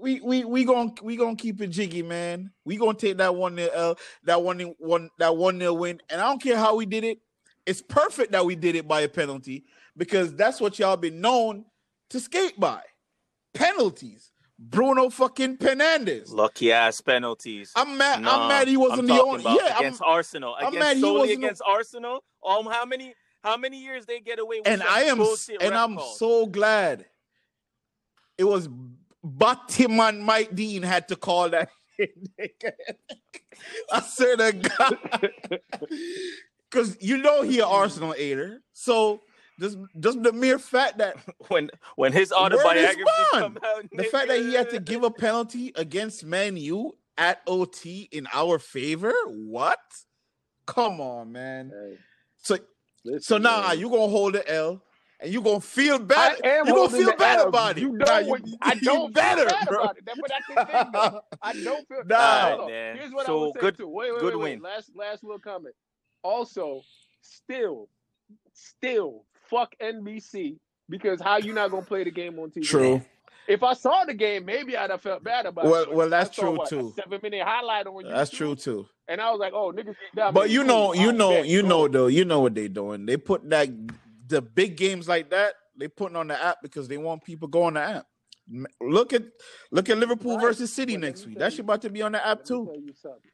[0.00, 2.52] We we we gonna we gonna keep it jiggy, man.
[2.64, 6.20] We gonna take that one nil L, that one one that one nil win, and
[6.20, 7.18] I don't care how we did it.
[7.66, 9.64] It's perfect that we did it by a penalty
[9.96, 11.64] because that's what y'all been known
[12.10, 12.80] to skate by.
[13.54, 14.30] Penalties.
[14.58, 16.32] Bruno fucking Penandes.
[16.32, 17.72] Lucky ass penalties.
[17.76, 18.22] I'm mad.
[18.22, 19.42] Nah, I'm mad he wasn't I'm the only.
[19.42, 20.54] Yeah, I'm, against Arsenal.
[20.54, 22.24] I'm against mad he solely wasn't against Arsenal.
[22.46, 25.20] Um, how many How many years they get away with and I am
[25.60, 26.18] and I'm calls?
[26.18, 27.04] so glad
[28.38, 28.68] it was
[29.26, 31.68] Batman Mike Dean had to call that.
[33.90, 34.98] I swear to God,
[36.70, 38.60] because you know he an Arsenal hater.
[38.72, 39.22] So
[39.58, 41.16] just just the mere fact that
[41.48, 45.72] when when his autobiography come out, the fact that he had to give a penalty
[45.74, 49.78] against Man U at OT in our favor, what?
[50.66, 51.72] Come on, man.
[51.72, 51.98] Hey,
[52.42, 52.58] So
[53.04, 53.78] listen, so now man.
[53.78, 54.82] you gonna hold the L
[55.20, 56.36] and you're gonna feel bad.
[56.44, 57.48] I am You gonna feel the bad L.
[57.48, 57.80] about it.
[57.82, 58.24] You Nah, don't.
[58.24, 59.82] you- want- I you don't better, feel bad bro.
[59.82, 60.04] about it.
[60.06, 60.54] That, but that's the
[61.12, 61.20] thing.
[61.42, 62.02] I don't feel.
[62.06, 62.56] Nah.
[62.56, 62.96] Hold man.
[62.96, 63.88] Here's what I So, would say good- too.
[63.88, 64.52] Wait, wait, good wait, wait.
[64.56, 64.62] win.
[64.62, 65.74] Last, last little comment.
[66.22, 66.82] Also,
[67.22, 67.88] still,
[68.52, 72.64] still, fuck NBC because how you not gonna play the game on TV?
[72.64, 73.02] True.
[73.48, 75.86] If I saw the game, maybe I'd have felt bad about Well- it.
[75.86, 76.92] but well, that's I saw, true, what, too.
[76.98, 78.88] A seven minute highlight on That's true too.
[79.08, 79.94] And I was like, oh, niggas.
[80.34, 83.06] But you know, you know, you know though, you know what they're doing.
[83.06, 83.68] They put that
[84.28, 87.64] the big games like that, they putting on the app because they want people go
[87.64, 88.06] on the app.
[88.80, 89.24] Look at
[89.70, 90.42] look at Liverpool Right.
[90.46, 91.34] versus City But let next week.
[91.36, 92.64] tell That shit about to be on the app too.
[92.66, 93.30] tell you something.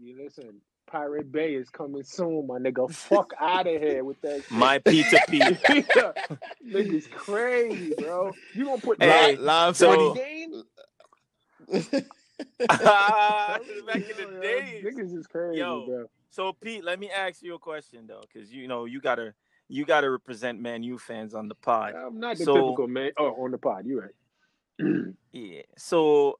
[0.00, 2.90] You listen, Pirate Bay is coming soon, my nigga.
[2.92, 4.42] Fuck out of here with that.
[4.42, 4.50] shit.
[4.50, 5.40] My Peter P.
[5.40, 8.32] Niggas crazy, bro.
[8.54, 10.20] You gonna put Hey, that live so- funny funny.
[10.20, 10.62] game?
[12.68, 13.60] Back
[13.96, 14.84] in the days.
[14.84, 15.86] Niggas is crazy, Yo.
[15.86, 16.04] bro.
[16.30, 19.32] So Pete, let me ask you a question though, because you know you gotta
[19.68, 21.94] you gotta represent Man U fans on the pod.
[21.94, 23.10] I'm not the So- typical man.
[23.18, 24.14] Oh, on the pod, you're right.
[25.32, 25.62] Yeah.
[25.76, 26.38] So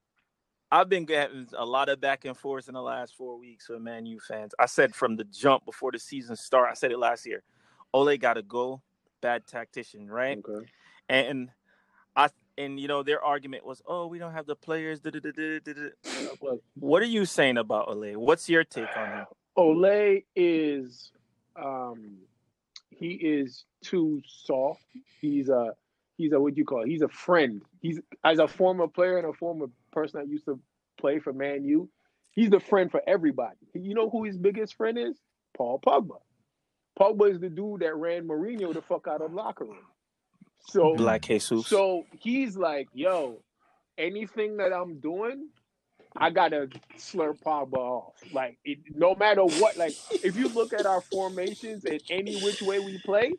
[0.70, 3.80] I've been getting a lot of back and forth in the last four weeks with
[3.80, 4.54] Man U fans.
[4.58, 7.42] I said from the jump before the season start, I said it last year.
[7.92, 8.82] Ole gotta go,
[9.20, 10.38] bad tactician, right?
[10.38, 10.64] Okay.
[11.08, 11.50] And
[12.16, 15.00] I and you know their argument was, oh, we don't have the players.
[15.00, 15.88] da, da, da, da, da, da."
[16.40, 18.14] Well, What are you saying about Ole?
[18.16, 19.24] What's your take on him?
[19.56, 21.10] Ole is
[21.56, 22.18] um
[22.98, 24.85] he is too soft.
[25.20, 25.72] He's a
[26.16, 26.88] he's a what do you call it?
[26.88, 27.62] He's a friend.
[27.80, 30.61] He's as a former player and a former person that used to
[30.98, 31.88] play for Man U,
[32.30, 33.57] he's the friend for everybody.
[33.74, 35.18] You know who his biggest friend is?
[35.57, 36.18] Paul Pogba.
[36.98, 39.87] Pogba is the dude that ran Mourinho the fuck out of the locker room.
[40.68, 41.66] So Black Jesus.
[41.66, 43.42] so he's like, yo,
[43.98, 45.48] anything that I'm doing,
[46.16, 48.14] I gotta slurp Pogba off.
[48.33, 49.77] Like, it, no matter what.
[49.77, 53.33] Like, if you look at our formations and any which way we play,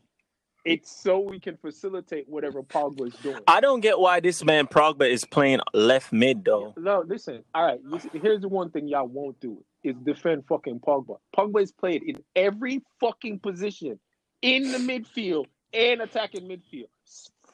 [0.65, 3.41] it's so we can facilitate whatever Pogba is doing.
[3.47, 6.73] I don't get why this man Pogba is playing left mid though.
[6.77, 7.43] No, listen.
[7.55, 11.17] All right, listen, here's the one thing y'all won't do is defend fucking Pogba.
[11.37, 13.99] Pogba is played in every fucking position
[14.41, 16.89] in the midfield and attacking midfield.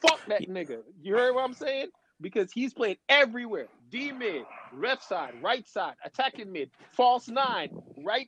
[0.02, 0.78] Fuck that nigga.
[1.02, 1.88] You heard what I'm saying?
[2.20, 3.68] Because he's played everywhere.
[3.92, 7.68] D mid, left side, right side, attacking mid, false nine,
[8.02, 8.26] right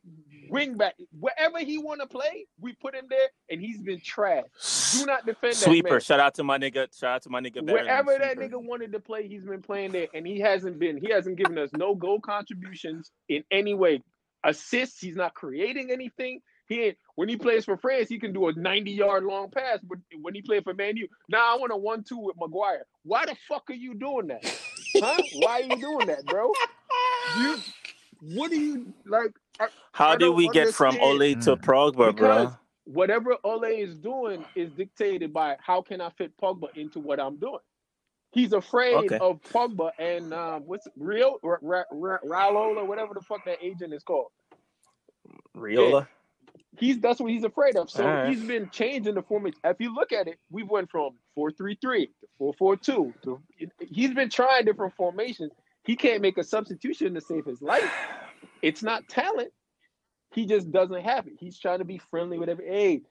[0.50, 0.94] wing back.
[1.18, 4.44] Wherever he want to play, we put him there, and he's been trash.
[4.92, 5.90] Do not defend that Sweeper.
[5.92, 6.00] man.
[6.00, 6.94] Shout out to my nigga.
[6.94, 7.66] Shout out to my nigga.
[7.66, 10.98] Wherever that nigga wanted to play, he's been playing there, and he hasn't been.
[10.98, 14.02] He hasn't given us no goal contributions in any way.
[14.44, 16.40] Assists, he's not creating anything.
[16.68, 19.78] He ain't, when he plays for France, he can do a 90 yard long pass.
[19.82, 22.84] But when he played for Man U, now I want a one two with Maguire.
[23.02, 24.44] Why the fuck are you doing that?
[24.96, 25.22] Huh?
[25.36, 26.52] Why are you doing that, bro?
[27.38, 27.56] You,
[28.34, 29.32] what do you like?
[29.60, 30.96] I- How I did don't we get from.
[31.00, 31.62] Ole to Mm.
[31.62, 32.56] Pogba, Because bro?
[32.84, 37.36] whatever Ole is doing is dictated by how can I fit Pogba into what I'm
[37.36, 37.60] doing.
[38.32, 39.18] He's afraid Okay.
[39.18, 43.58] of Pogba and um, what's Rio Ra- Ra- Ra- Raul or whatever the fuck that
[43.62, 44.26] agent is called.
[45.56, 46.08] Raiola.
[46.78, 47.88] He's that's what he's afraid of.
[47.90, 48.28] So Alright.
[48.30, 49.60] he's been changing the formation.
[49.64, 53.14] If you look at it, we've went from four three three to four four two.
[53.24, 53.40] To
[53.80, 55.52] he's been trying different formations.
[55.84, 57.90] He can't make a substitution to save his life.
[58.62, 59.52] It's not talent.
[60.32, 61.34] He just doesn't have it.
[61.38, 62.66] He's trying to be friendly with every.
[62.66, 63.02] Hey,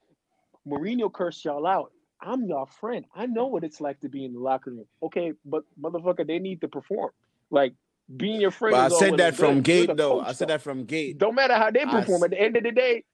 [0.66, 1.92] Mourinho cursed y'all out.
[2.20, 3.04] I'm your friend.
[3.14, 4.86] I know what it's like to be in the locker room.
[5.02, 7.10] Okay, but motherfucker, they need to perform.
[7.50, 7.74] Like
[8.16, 8.72] being your friend.
[8.72, 9.68] But I is all said that from good.
[9.68, 10.18] You're gate though.
[10.20, 10.54] coach, I said though.
[10.54, 11.18] that from gate.
[11.18, 12.22] Don't matter how they perform.
[12.22, 13.04] s- At the end of the day,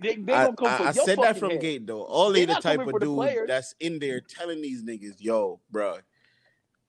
[0.00, 1.60] they, they I, gonna come I- for I your said that from head.
[1.60, 2.04] gate though.
[2.06, 3.48] Ole the type of the dude players.
[3.48, 5.98] that's in there telling these niggas, "Yo, bro,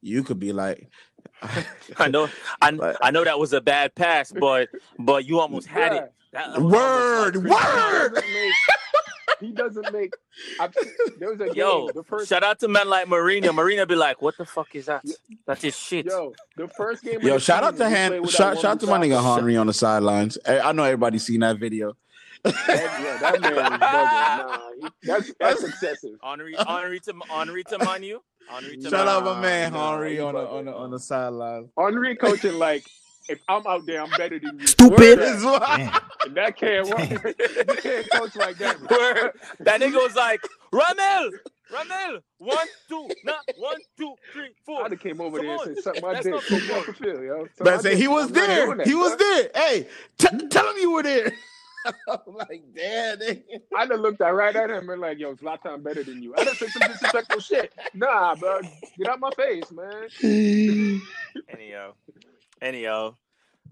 [0.01, 0.89] you could be like."
[1.97, 2.29] I know,
[2.61, 4.69] I, But- I know that was a bad pass, but
[4.99, 6.03] but you almost had Bruh.
[6.03, 6.11] it.
[6.35, 8.23] That was almost Word, like- word.
[8.25, 8.53] He doesn't make.
[9.41, 10.13] He doesn't make
[10.61, 10.73] I've,
[11.19, 11.91] there was a Yo, game.
[11.95, 13.51] The first shout out to men like Marina.
[13.51, 15.03] Marina be like, "What the fuck is that?
[15.45, 17.19] That's his shit." yo, the first game.
[17.21, 18.27] Yo, shout out to season, Han.
[18.27, 19.35] Shout, shout out to my nigga Mustafa.
[19.35, 20.37] Henry on the sidelines.
[20.47, 21.95] I, I know everybody's seen that video.
[22.67, 24.37] That, yeah, that man is bugging.
[24.37, 26.11] Nah, he, that's that's excessive.
[26.23, 28.19] Henri, Henri to Henri to Manu.
[28.47, 30.99] Henri to Shout out my man nah, Henry he on the on the on the
[30.99, 31.69] sideline.
[31.77, 32.85] Henri coaching like
[33.27, 34.67] if I'm out there, I'm better than you.
[34.67, 35.19] Stupid.
[35.19, 36.03] Word that.
[36.25, 37.09] And that can't work.
[37.69, 38.79] you can't coach like that.
[38.79, 38.97] bro.
[38.97, 39.31] Word.
[39.63, 41.31] That nigga was like, Ramel,
[41.69, 44.85] Ramel, one, two, not one, two, three, four.
[44.85, 45.67] I'd came over Come there on.
[45.69, 46.33] and said, suck my That's dick.
[46.33, 46.79] not Go football.
[46.79, 47.47] off the field, yo.
[47.57, 48.75] Suck Man, my say he was I'm there.
[48.75, 49.19] that, He was son.
[49.19, 49.49] there.
[49.55, 51.31] Hey, t- tell him you were there.
[52.09, 53.19] I'm like, damn.
[53.19, 53.43] nigga.
[53.75, 56.33] I'd have looked right at him and like, yo, Zlatan better than you.
[56.37, 57.73] I'd have said some disrespectful shit.
[57.93, 58.61] Nah, bro.
[58.97, 60.09] Get out my face, man.
[61.49, 61.93] Anyhow,
[62.61, 63.15] anyhow,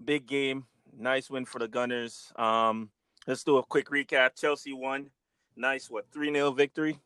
[0.04, 2.32] big game, nice win for the Gunners.
[2.36, 2.90] Um,
[3.26, 4.38] let's do a quick recap.
[4.38, 5.10] Chelsea won,
[5.56, 6.98] nice what three 0 victory,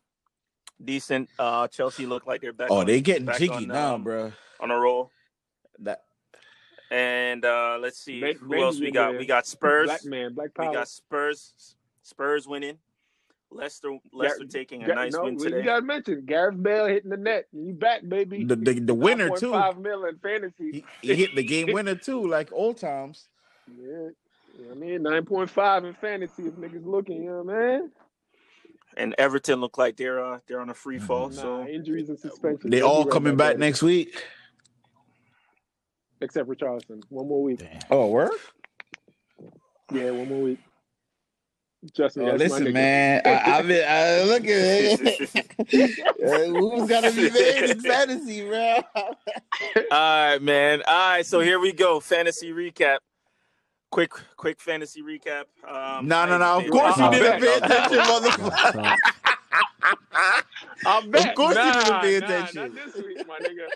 [0.83, 1.29] decent.
[1.37, 2.69] Uh, Chelsea look like they're back.
[2.71, 4.31] Oh, on, they getting back jiggy on, now, um, bro.
[4.59, 5.11] on a roll.
[5.79, 6.03] That
[6.91, 9.11] And uh, let's see Ma- who else we got.
[9.13, 9.87] the We got Spurs.
[9.87, 11.53] Black man, black We got Spurs.
[12.01, 12.77] Spurs winning.
[13.51, 13.97] Leicester.
[14.13, 15.57] Leicester taking a Ga- nice no, win today.
[15.57, 17.47] You gotta mention Gareth Bale hitting the net.
[17.51, 18.43] You back, baby.
[18.43, 19.51] the the, the winner too.
[19.51, 20.71] Five million fantasy.
[20.71, 23.27] He, he hit the game winner too, like old times.
[23.79, 24.09] Yeah.
[24.59, 27.91] Yeah, I mean, 9.5 in fantasy if niggas looking, you know what I mean?
[28.97, 31.29] and Everton look like they're uh, they're on a free fall.
[31.29, 32.69] Nah, So injuries and suspension.
[32.71, 33.57] They They'll be all right coming back there.
[33.59, 34.25] next week.
[36.21, 37.01] Except for Richarlison.
[37.09, 37.59] One more week.
[37.59, 37.79] Damn.
[37.89, 38.31] Oh, work?
[39.91, 40.59] Yeah, one more week.
[41.95, 42.25] Trust me.
[42.25, 42.73] Oh, that's my listen, nigga.
[42.73, 43.21] man.
[43.25, 45.49] I, I been I, look at it.
[46.19, 48.79] Uh, Who's gotta be made in fantasy, bro?
[48.95, 49.11] All
[49.91, 50.81] right, man.
[50.85, 51.99] All right, so here we go.
[51.99, 52.97] Fantasy recap.
[53.89, 55.45] Quick, quick fantasy recap.
[55.67, 56.59] Um, No, no, no.
[56.65, 58.95] Of course you didn't pay attention, motherfucker.
[60.85, 61.35] I bet.
[61.35, 62.75] course you nah, didn't pay nah, attention.
[62.75, 63.67] Not this week, my nigga.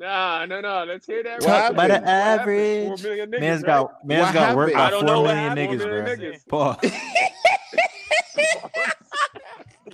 [0.00, 0.84] Nah, no, no.
[0.88, 1.40] Let's hear that.
[1.42, 1.56] What right.
[1.58, 1.76] happened?
[1.76, 3.66] By the What average, Four million niggas, man's right?
[3.68, 4.76] got man's What got work happened?
[4.78, 6.02] by I don't four know what million niggas, bro.
[6.02, 6.48] million niggas.
[6.48, 6.76] Paul.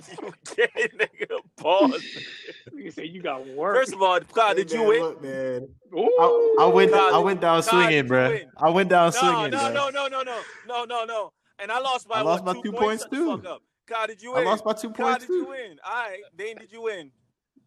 [0.07, 1.39] you okay, nigga?
[1.57, 2.03] Pause.
[2.73, 3.75] You say you got work.
[3.75, 5.01] First of all, God, did you win?
[5.01, 5.67] Look, man.
[5.93, 6.53] Ooh.
[6.57, 6.91] I, I went.
[6.91, 8.39] God, I went down God, swinging, bro.
[8.57, 11.33] I went down No, swinging, no, no, no, no, no, no, no, no.
[11.59, 13.03] And I lost by I lost what, by two, two points?
[13.03, 13.29] points, too.
[13.29, 13.61] fuck up.
[13.87, 14.47] God, did you win?
[14.47, 15.79] I lost by two God, points did you win?
[15.85, 17.11] All right, Dane, did you win?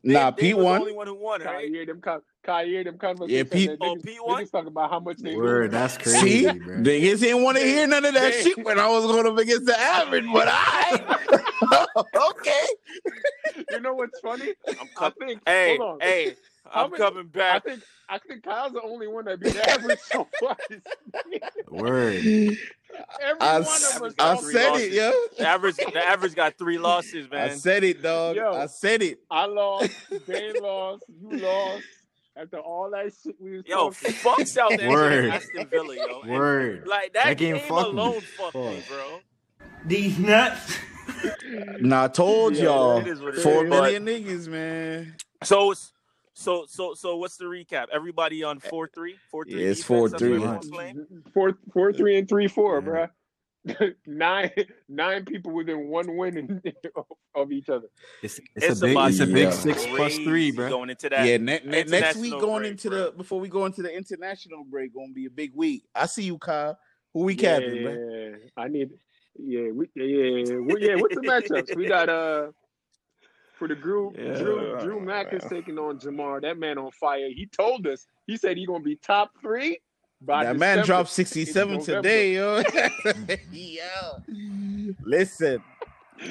[0.02, 0.74] Nah, Dane, Pete Dane was won.
[0.74, 1.68] the only one who won, Kai right?
[1.68, 3.50] hear them, con- Kai hear them conversations.
[3.52, 4.42] Yeah, Pete- that Oh, niggas, Pete won?
[4.44, 6.76] niggas talking about how much they Word, that's crazy, See, bro.
[6.76, 9.66] niggas didn't want to hear none of that shit when I was going up against
[9.66, 11.86] the average, but I
[12.30, 12.66] okay.
[13.70, 14.54] You know what's funny?
[14.68, 15.40] I'm I com- think.
[15.46, 16.00] hey, hold on.
[16.00, 16.36] hey,
[16.68, 17.64] How I'm many- coming I back.
[17.64, 20.56] think I think Kyle's the only one that beat the average so far.
[21.68, 22.24] Word.
[23.22, 24.00] Every I, one of us.
[24.02, 24.86] I got told me- three said losses.
[24.86, 25.12] it, yo.
[25.38, 27.50] The average, the average got three losses, man.
[27.50, 28.36] I said it, dog.
[28.36, 28.52] Yo.
[28.52, 29.18] I said it.
[29.30, 29.90] I lost.
[30.26, 31.04] Dane lost.
[31.08, 31.84] You lost.
[32.36, 34.12] After all that shit we was Yo, talking.
[34.12, 35.30] fuck Southampton Word.
[35.30, 36.20] Aston Villa, yo.
[36.22, 36.86] And, Word.
[36.86, 38.00] Like that, That game game, fucked me.
[38.00, 38.88] alone fucked me, Fuck.
[38.88, 39.20] bro.
[39.84, 40.78] These nuts.
[41.80, 42.98] Nah, I told Yeah, y'all.
[42.98, 43.70] it is what it Four is.
[43.70, 45.16] million niggas, man.
[45.42, 45.92] So, it's-
[46.40, 47.86] so, so, so, what's the recap?
[47.92, 49.62] Everybody on four three, four three.
[49.62, 50.12] Yeah, it's defense?
[50.12, 50.12] 4-3.
[50.12, 51.06] what everyone's playing?
[51.34, 52.88] Four, four, three, and three, four, Yeah.
[52.88, 53.10] bruh.
[54.06, 54.50] nine,
[54.88, 56.62] nine people within one win in-
[57.34, 57.88] of each other.
[58.22, 58.96] It's, it's, a big.
[58.96, 59.50] It's a big Yeah.
[59.50, 60.70] six plus three, bro.
[60.70, 63.04] Going into that, yeah, ne- ne- next week going break, into bro.
[63.06, 65.84] the before we go into the international break, gonna be a big week.
[65.94, 66.78] I see you, Kyle.
[67.12, 68.34] Who we yeah, capping, bro?
[68.56, 68.90] I need.
[69.38, 70.94] Yeah, we, yeah, yeah, we, yeah.
[70.94, 71.76] What's the matchups?
[71.76, 72.52] We got uh
[73.60, 74.16] for the group.
[74.18, 74.38] Yeah.
[74.38, 76.40] Drew oh, Drew Mack is taking on Jamar.
[76.40, 77.28] That man on fire.
[77.28, 78.06] He told us.
[78.26, 79.78] He said he gonna be top three.
[80.22, 82.62] By That man dropped 67 today, yo.
[83.52, 84.18] yeah.
[85.02, 85.62] Listen.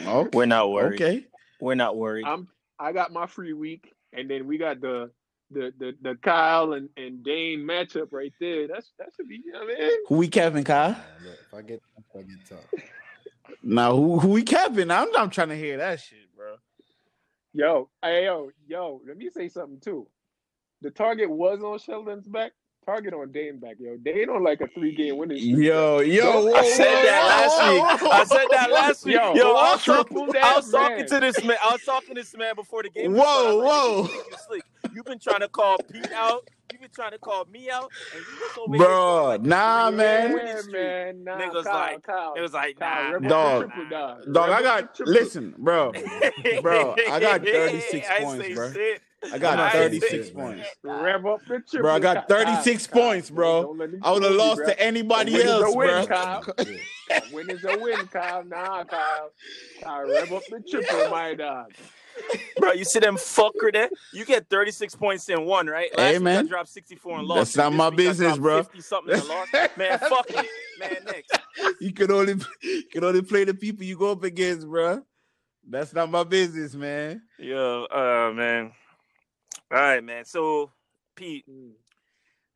[0.06, 0.30] Okay.
[0.38, 1.02] We're not worried.
[1.02, 1.26] Okay.
[1.62, 2.26] We're not worried.
[2.26, 2.48] I'm
[2.80, 5.12] I got my free week, and then we got the
[5.52, 8.68] the the, the Kyle and, and Dane matchup right there.
[8.68, 9.42] That's that should be.
[9.46, 9.92] You know what I mean?
[10.08, 10.98] Who we capping, Kyle?
[11.48, 12.84] If I get, if I get tough.
[13.62, 14.90] Now who who we capping?
[14.90, 16.29] I'm I'm trying to hear that shit, bro.
[17.54, 19.02] Yo, hey, yo, yo.
[19.08, 20.08] Let me say something too.
[20.82, 22.52] The target was on Sheldon's back.
[22.86, 23.98] Target on Dane back, yo.
[23.98, 25.58] Dane on like a three game winning streak.
[25.58, 28.02] Yo, yo, whoa, I said whoa, that last whoa, week.
[28.02, 29.16] whoa, I said that last week.
[29.16, 31.58] Yo, Yo, I was talking, I was talking to this man.
[31.64, 33.14] I was talking to this man before the game.
[33.14, 33.50] Whoa, started.
[33.50, 34.10] I was
[34.48, 34.56] whoa.
[34.56, 34.64] like,
[35.00, 35.40] "You think you slick.
[35.40, 36.48] You've been trying to call Pete out.
[36.72, 39.90] You've been trying to call me out, and you just over here Bro, like, nah,
[39.90, 40.34] you man.
[40.34, 41.24] winning Yeah, man.
[41.24, 43.72] Nah, Niggas Kyle, like- Kyle, It was like, nah, rip nah, up Dog.
[43.74, 44.34] triple, dog.
[44.34, 45.14] Dog, I got triple.
[45.14, 45.92] listen, bro.
[46.62, 48.72] Bro, I got 36 I points, bro.
[48.74, 49.02] shit.
[49.34, 50.68] I got 36 say- points.
[50.84, 51.80] Rev up the triple.
[51.82, 53.62] Bro, I got 36 Kyle, points, bro.
[53.64, 54.68] Don't let him I would have lost bro.
[54.68, 56.06] to anybody A win is a else, win, bro.
[56.08, 56.44] Kyle.
[57.10, 58.44] A win is a win, Kyle.
[58.46, 59.32] Nah, Kyle.
[59.82, 61.74] Kyle, rev up the triple, my dog.
[62.60, 63.90] Bro, you see them fucker there?
[64.12, 65.90] You get 36 points in one, right?
[65.98, 66.46] Last Hey, week man.
[66.46, 67.38] I dropped 64 and lost.
[67.38, 68.64] That's not my business, bro.
[68.64, 69.54] 50 something and lost.
[69.78, 70.42] Man, fuck me.
[70.80, 71.40] Man, next.
[71.82, 75.02] You can only you can only play the people you go up against, bro.
[75.68, 77.22] That's not my business, man.
[77.38, 78.72] Yo, uh, man.
[79.72, 80.26] All right, man.
[80.26, 80.72] So,
[81.16, 81.72] Pete, Mm.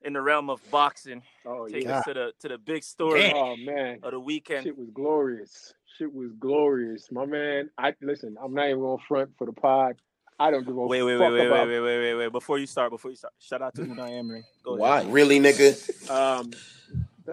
[0.03, 1.99] In the realm of boxing, Oh take yeah.
[1.99, 3.99] us to the to the big story Oh man.
[4.03, 4.63] of the weekend.
[4.65, 5.73] Shit was glorious.
[5.97, 7.69] Shit was glorious, my man.
[7.77, 8.35] I listen.
[8.41, 9.95] I'm not even going to front for the pod.
[10.39, 11.67] I don't give a Wait, wait, fuck wait, wait, about.
[11.67, 12.31] wait, wait, wait, wait.
[12.31, 14.43] Before you start, before you start, shout out to Unai Emery.
[14.63, 15.05] Go ahead.
[15.07, 15.11] Why?
[15.11, 16.09] Really, nigga?
[16.09, 16.51] Um,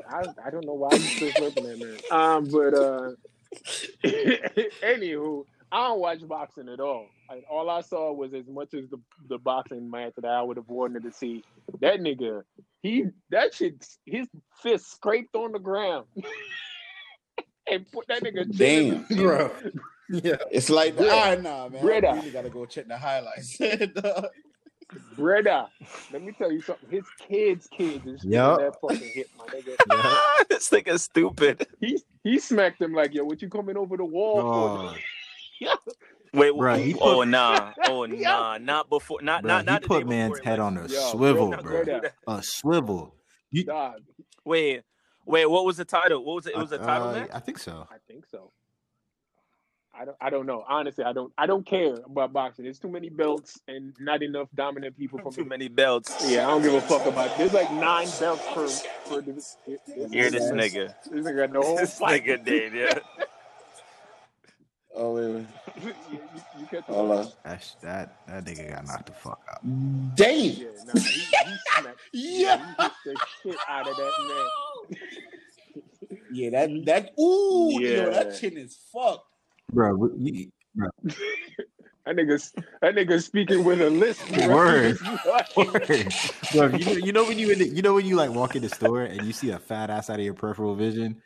[0.08, 1.98] I I don't know why I'm still flipping that man.
[2.10, 3.12] Um, but uh,
[4.82, 7.06] anywho, I don't watch boxing at all.
[7.28, 10.56] Like, all I saw was as much as the the boxing match that I would
[10.56, 11.44] have wanted to see.
[11.80, 12.42] That nigga,
[12.82, 14.26] he that shit, his
[14.62, 16.06] fist scraped on the ground.
[17.70, 19.04] And put that nigga Damn.
[19.16, 19.48] bro.
[20.08, 20.36] Yeah.
[20.50, 21.12] It's like, Brother.
[21.12, 21.80] ah, nah, man.
[21.80, 22.08] Brother.
[22.08, 23.58] I really gotta go check the highlights.
[25.16, 25.66] Brother,
[26.12, 26.90] let me tell you something.
[26.90, 28.58] His kids' kids is feeling Yup.
[28.58, 30.16] that fucking hit, my nigga.
[30.48, 31.64] this nigga's stupid.
[31.80, 34.98] He he smacked him like, yo, what you coming over the wall Oh, for?
[36.32, 38.16] Wait, Bruh, he oh put- nah, oh Yo.
[38.22, 40.82] nah, not before, not bro, not not he put man's before, head like- on a
[40.86, 42.00] Yo, swivel, bro, bro.
[42.28, 43.14] A swivel.
[43.50, 44.02] You, Dog,
[44.44, 44.82] Wait,
[45.26, 46.24] wait, what was the title?
[46.24, 46.54] What was it?
[46.54, 47.30] It was a title uh, match.
[47.32, 47.86] I think so.
[47.90, 48.52] I think so.
[49.92, 50.16] I don't.
[50.20, 50.64] I don't know.
[50.68, 51.32] Honestly, I don't.
[51.36, 52.64] I don't care about boxing.
[52.64, 55.48] There's too many belts and not enough dominant people for Too me.
[55.48, 56.30] many belts.
[56.30, 57.36] Yeah, I don't give a fuck about.
[57.36, 58.68] There's like nine belts per
[59.16, 59.20] per.
[59.20, 60.94] This, Hear this nigga.
[61.10, 62.24] This nigga got the whole This fight.
[62.24, 62.98] nigga did, yeah.
[64.94, 65.46] oh, wait, wait.
[65.84, 66.20] you, you,
[66.60, 67.28] you catch the- Hold on.
[67.44, 69.60] That that that nigga got knocked the fuck out.
[70.16, 70.44] Damn.
[70.44, 71.26] Yeah, nah, he, he
[71.78, 71.98] smacked.
[72.12, 72.56] Yeah.
[72.76, 74.12] he hit the shit out of that
[74.90, 74.98] man.
[76.32, 79.24] Yeah, that that ooh, yo, that chin is fucked.
[79.72, 80.88] Bro, we- you, bro,
[82.06, 84.22] That nigga's that nigga speaking with a list.
[84.48, 84.96] Word.
[86.54, 88.54] bro, you know, you know when you in the, you know when you like walk
[88.56, 91.20] in the store and you see a fat ass out of your peripheral vision,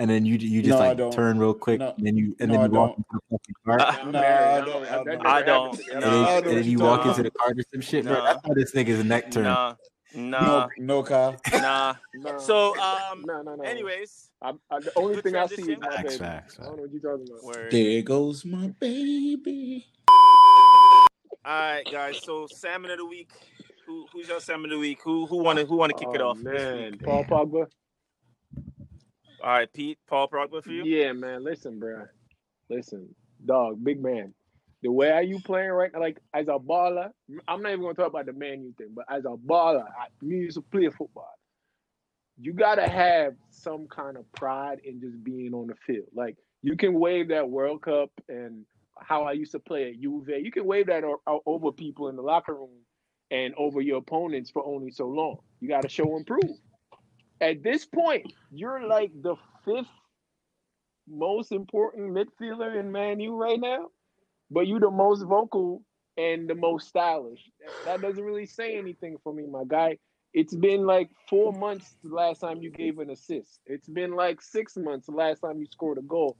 [0.00, 1.94] and then you you just No, like turn real quick, No.
[1.96, 2.98] and then you and No, then I you walk don't.
[2.98, 5.06] into the fucking cart, Uh, I'm I I don't- don't- I don't.
[5.06, 5.64] never I don't.
[5.66, 5.92] happened to me.
[5.92, 6.10] and No.
[6.10, 8.14] then, I and know then you you're walk into the cart or some shit, bro.
[8.14, 8.24] Nah.
[8.24, 9.44] That's how this nigga's neck turn.
[9.44, 9.74] Nah,
[10.14, 11.36] No, nah, no, Kyle.
[11.52, 11.94] nah.
[12.14, 13.62] No, So, um, no, no, no.
[13.62, 15.80] anyways, I, I, the only Good thing I see is transition.
[15.80, 16.18] my Facts, baby.
[16.18, 17.44] facts, I don't know what you're talking about.
[17.44, 17.70] word.
[17.70, 19.86] There goes my baby.
[21.42, 22.20] All right, guys.
[22.22, 23.30] So, salmon of the week.
[23.86, 24.98] Who, who's your salmon of the week?
[25.02, 26.38] Who who want to who want to kick it Oh, off?
[26.38, 26.98] man.
[27.02, 27.66] Paul Pogba.
[29.42, 29.98] All right, Pete.
[30.08, 30.84] Paul Pogba for you.
[30.84, 31.44] Yeah, man.
[31.44, 32.06] Listen, bro.
[32.68, 34.34] Listen, dog, big man.
[34.82, 37.10] The way are you playing right now, like as a baller,
[37.46, 40.06] I'm not even gonna talk about the man you thing, but as a baller, I
[40.22, 41.34] me used to play football.
[42.40, 46.06] You gotta have some kind of pride in just being on the field.
[46.14, 48.64] Like you can wave that World Cup and
[48.98, 50.28] how I used to play at Juve.
[50.28, 51.04] You can wave that
[51.46, 52.70] over people in the locker room
[53.30, 55.38] and over your opponents for only so long.
[55.60, 56.58] You got to show and prove.
[57.40, 59.86] At this point, you're like the fifth
[61.08, 63.88] most important midfielder in Man U right now,
[64.50, 65.82] but you're the most vocal
[66.16, 67.40] and the most stylish.
[67.86, 69.98] That doesn't really say anything for me, my guy.
[70.32, 73.60] It's been like four months the last time you gave an assist.
[73.66, 76.36] It's been like six months the last time you scored a goal.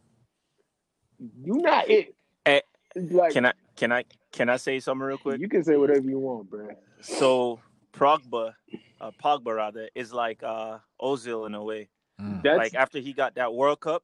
[1.42, 2.14] You're not it.
[2.46, 2.60] Eh,
[2.94, 5.40] like Can I can I can I say something real quick?
[5.40, 6.68] you can say whatever you want, bro.
[7.00, 7.58] So
[7.92, 8.54] Pogba,
[9.00, 11.88] uh, Pogba rather, is like uh Ozil in a way.
[12.20, 12.44] Mm.
[12.44, 14.02] Like after he got that World Cup,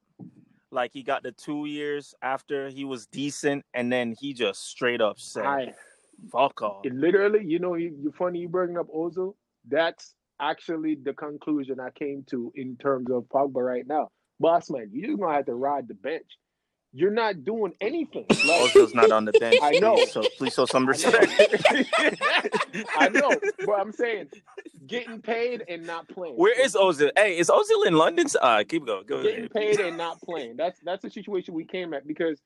[0.71, 5.01] like he got the two years after he was decent, and then he just straight
[5.01, 5.73] up said, I
[6.31, 9.35] "Fuck off." it literally, you know, you, you funny you bringing up Ozil.
[9.67, 14.09] That's actually the conclusion I came to in terms of Pogba right now.
[14.39, 16.37] Boss man, you're gonna have to ride the bench.
[16.97, 18.25] You're not doing anything.
[18.27, 19.57] Like, Ozil's not on the bench.
[19.61, 19.93] I know.
[19.97, 21.31] Please, so please show some respect.
[22.97, 23.29] I know,
[23.67, 24.29] but I'm saying
[24.87, 26.33] getting paid and not playing.
[26.37, 27.11] Where is Ozil?
[27.15, 28.25] Hey, is Ozil in London?
[28.41, 29.05] Uh, keep going.
[29.05, 29.53] Go getting ahead.
[29.53, 30.57] paid and not playing?
[30.57, 32.41] That's that's the situation we came at because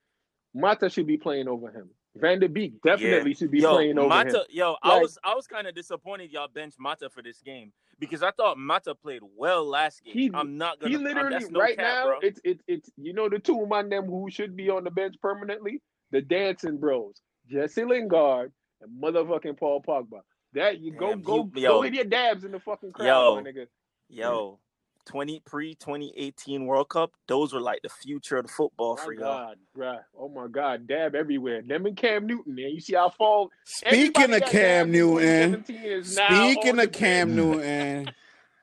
[0.54, 1.90] Mata should be playing over him.
[2.15, 4.43] Van de Beek definitely should be Yo, playing over Mata, him.
[4.50, 8.21] yo, I was I was kind of disappointed y'all bench Mata for this game because
[8.21, 10.13] I thought Mata played well last game.
[10.13, 10.91] He- I'm not gonna.
[10.91, 12.19] He literally that's no right now bro.
[12.21, 15.15] it's it's it's you know the two man them who should be on the bench
[15.21, 20.21] permanently, the dancing bros, Jesse Lingard and motherfucking Paul Pogba.
[20.54, 21.82] That you go Damn, go go yo.
[21.82, 23.36] hit your dabs in the fucking crowd, Yo.
[23.41, 23.67] my nigga.
[24.10, 24.60] Yo,
[25.06, 29.13] 20 pre 2018 World Cup, those were like the future of the football My for
[29.13, 29.21] y'all.
[29.21, 30.00] God, bruh.
[30.17, 31.62] Oh my God, dab everywhere.
[31.62, 32.69] Them and Cam Newton, man.
[32.71, 33.50] You see how fall.
[33.65, 37.36] Speaking of Cam Newton, 2017 is now speaking of Cam.
[37.36, 38.12] Newton,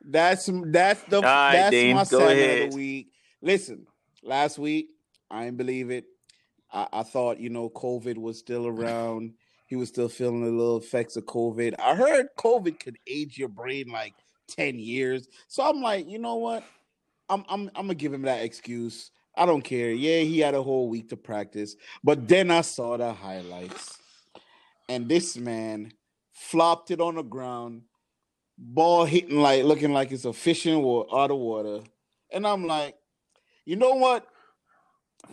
[0.04, 2.66] that's that's the right, that's Dane, my ahead.
[2.66, 3.08] of the week.
[3.42, 3.86] Listen,
[4.22, 4.88] last week
[5.30, 6.04] I didn't believe it.
[6.72, 9.34] I, I thought you know COVID was still around.
[9.66, 11.74] He was still feeling the little effects of COVID.
[11.78, 14.14] I heard COVID could age your brain like
[14.48, 15.28] ten years.
[15.46, 16.64] So I'm like, you know what?
[17.28, 19.10] I'm I'm I'm gonna give him that excuse.
[19.36, 19.90] I don't care.
[19.92, 23.98] Yeah, he had a whole week to practice, but then I saw the highlights,
[24.88, 25.92] and this man
[26.32, 27.82] flopped it on the ground,
[28.56, 31.80] ball hitting like looking like it's a fishing or out of water.
[32.32, 32.96] And I'm like,
[33.64, 34.26] you know what?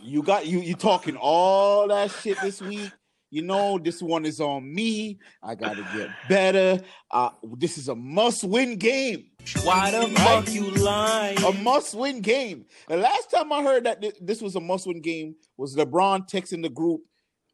[0.02, 2.92] You got you you talking all that shit this week.
[3.32, 5.20] You know, this one is on me.
[5.44, 6.82] I gotta get better.
[7.12, 9.26] Uh, this is a must-win game.
[9.64, 11.38] Why the fuck you lying?
[11.44, 12.66] A must-win game.
[12.88, 16.62] The last time I heard that thi- this was a must-win game was LeBron texting
[16.62, 17.02] the group,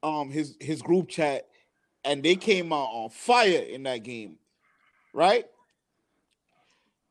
[0.03, 1.47] um, his his group chat,
[2.03, 4.37] and they came out on fire in that game,
[5.13, 5.45] right?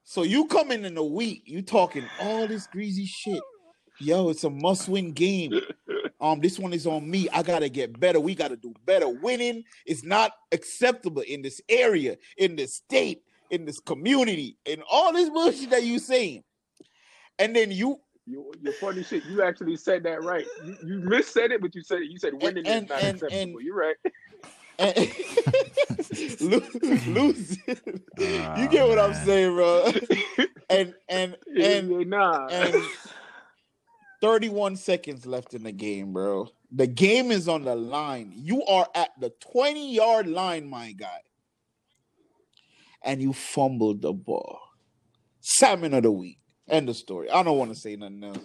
[0.05, 3.41] So you come in in a week, you talking all this greasy shit.
[4.01, 5.53] Yo, it's a must-win game.
[6.21, 7.29] Um, this one is on me.
[7.33, 8.21] I gotta get better.
[8.21, 9.09] We gotta do better.
[9.09, 15.12] Winning is not acceptable in this area, in this state, in this community, and all
[15.12, 16.43] this bullshit that you saying.
[17.39, 19.25] And then you You, you funny shit.
[19.25, 20.47] You actually said that right.
[20.64, 22.11] You, you missaid it, but you said it.
[22.11, 23.41] You said winning and- is not and- acceptable.
[23.59, 23.97] and- You're right.
[24.79, 24.97] and
[26.41, 27.59] lose, lose.
[27.66, 29.91] you get what I'm saying, bro?
[30.71, 32.47] And and and Yeah, nah.
[32.47, 32.75] and
[34.21, 36.49] 31 seconds left in the game, bro.
[36.73, 38.33] The game is on the line.
[38.35, 41.21] You are at the 20 yard line, my guy.
[43.03, 44.59] And you fumbled the ball.
[45.41, 46.39] Salmon of the week.
[46.68, 47.31] End of story.
[47.31, 48.39] I don't want to say nothing else.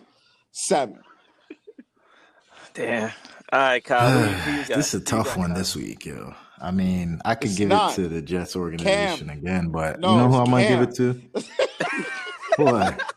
[0.52, 1.02] Salmon.
[2.74, 3.12] Damn.
[3.52, 4.10] All right, Kyle.
[4.12, 4.78] who you- who you got?
[4.78, 5.58] this is a tough one Kyle?
[5.58, 6.34] this week, yo.
[6.62, 7.92] I mean, I could It's give not.
[7.92, 10.96] it to the Jets organization again, but No, you know who I'm gonna give it
[10.96, 11.22] to?
[12.64, 13.15] what?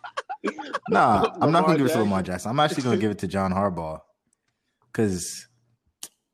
[0.89, 2.01] Nah, I'm not gonna give it to.
[2.01, 2.51] Lamar Jackson.
[2.51, 4.01] I'm actually gonna give it to John Harbaugh.
[4.93, 5.47] Cause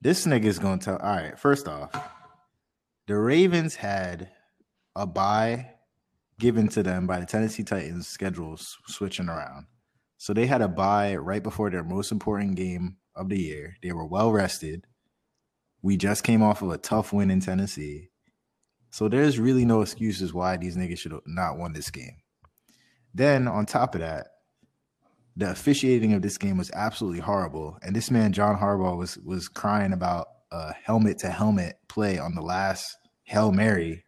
[0.00, 1.90] this nigga is gonna tell all right, first off,
[3.06, 4.30] the Ravens had
[4.96, 5.70] a bye
[6.38, 9.66] given to them by the Tennessee Titans schedules switching around.
[10.18, 13.76] So they had a bye right before their most important game of the year.
[13.82, 14.86] They were well rested.
[15.82, 18.08] We just came off of a tough win in Tennessee.
[18.90, 22.16] So there's really no excuses why these niggas should have not won this game.
[23.12, 24.28] Then on top of that,
[25.36, 27.78] the officiating of this game was absolutely horrible.
[27.82, 32.34] And this man, John Harbaugh, was was crying about a helmet to helmet play on
[32.34, 34.04] the last Hail Mary.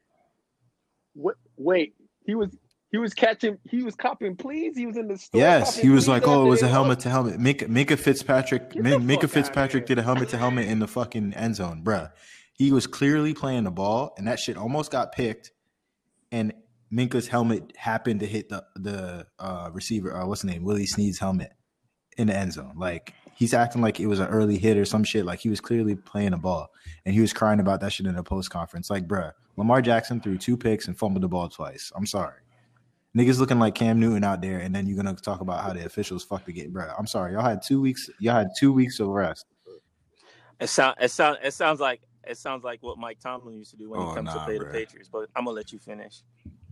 [1.14, 2.56] Wait, wait, he was
[2.90, 4.76] he was catching he was copping please.
[4.76, 5.40] He was in the store.
[5.40, 7.40] Yes, he was like, "Oh, it was a helmet to helmet.
[7.40, 10.86] Mika, Minkah Fitzpatrick, Get Mi- the Minkah Fitzpatrick did a helmet to helmet in the
[10.86, 12.10] fucking end zone, bruh.
[12.52, 15.50] He was clearly playing the ball, and that shit almost got picked.
[16.32, 16.54] And
[16.92, 21.18] Minkah's helmet happened to hit the the uh, receiver, uh, what's his name, Willie Snead's
[21.18, 21.52] helmet
[22.16, 22.74] in the end zone.
[22.76, 25.24] Like he's acting like it was an early hit or some shit.
[25.24, 26.68] Like he was clearly playing the ball,
[27.04, 28.88] and he was crying about that shit in a post conference.
[28.90, 31.90] Like, bruh, Lamar Jackson threw two picks and fumbled the ball twice.
[31.96, 32.40] I'm sorry.
[33.16, 35.84] Niggas looking like Cam Newton out there, and then you're gonna talk about how the
[35.86, 36.92] officials fucked the game, bro.
[36.98, 38.08] I'm sorry, y'all had two weeks.
[38.20, 39.46] Y'all had two weeks of rest.
[40.60, 43.76] It sound it sound it sounds like it sounds like what Mike Tomlin used to
[43.76, 44.60] do when Oh, he comes to play bruh.
[44.60, 45.08] the Patriots.
[45.12, 46.22] But I'm gonna let you finish.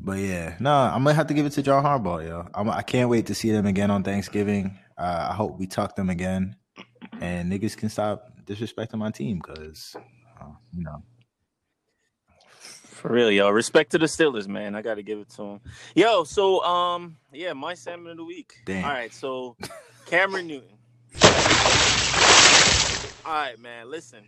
[0.05, 2.46] But yeah, no, I'm gonna have to give it to John Harbaugh, yo.
[2.52, 4.78] I'm, I can't wait to see them again on Thanksgiving.
[4.98, 6.57] Uh, I hope we talk them again,
[7.22, 9.96] and niggas can stop disrespecting my team, cause
[10.38, 10.44] uh,
[10.74, 11.02] you know.
[12.59, 13.48] For real, yo.
[13.48, 14.74] Respect to the Steelers, man.
[14.74, 15.61] I got to give it to them.
[15.94, 18.52] Yo, so um, yeah, my salmon of the week.
[18.66, 18.84] Damn.
[18.84, 19.57] All right, so
[20.07, 20.76] Cameron Newton.
[23.24, 23.90] All right, man.
[23.90, 24.24] Listen.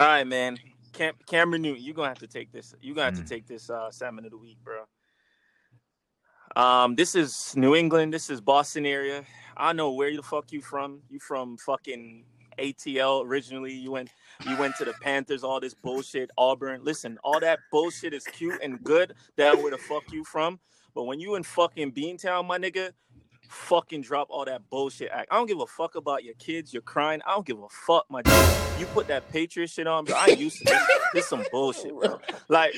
[0.00, 0.58] All right, man.
[0.96, 2.74] Cam- Cameron Newton, you're gonna have to take this.
[2.80, 3.22] You're gonna have Mm.
[3.22, 4.84] to take this uh, salmon of the week, bro.
[6.54, 8.14] Um, this is New England.
[8.14, 9.24] This is Boston area.
[9.56, 11.02] I know where the fuck you from.
[11.10, 12.24] You from fucking
[12.58, 13.74] ATL originally.
[13.74, 14.08] You went
[14.46, 16.82] you went to the Panthers, all this bullshit, Auburn.
[16.82, 19.14] Listen, all that bullshit is cute and good.
[19.36, 20.58] That where the fuck you from.
[20.94, 22.92] But when you in fucking Beantown, my nigga,
[23.48, 25.28] fucking drop all that bullshit act.
[25.30, 27.20] I don't give a fuck about your kids, you're crying.
[27.26, 28.34] I don't give a fuck, my dude.
[28.78, 30.16] You put that Patriot shit on, bro.
[30.16, 30.82] I used to this.
[31.14, 32.20] This some bullshit, bro.
[32.48, 32.74] Like,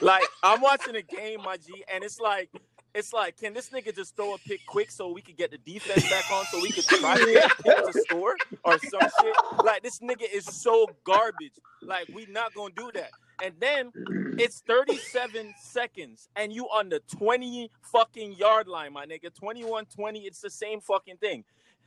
[0.00, 2.50] like I'm watching a game, my G, and it's like,
[2.94, 5.58] it's like, can this nigga just throw a pick quick so we could get the
[5.58, 9.36] defense back on so we could try to get pick to score or some shit?
[9.64, 11.52] Like this nigga is so garbage.
[11.82, 13.10] Like we not gonna do that.
[13.42, 13.92] And then
[14.38, 19.34] it's 37 seconds and you on the 20 fucking yard line, my nigga.
[19.34, 21.44] 21 20, it's the same fucking thing.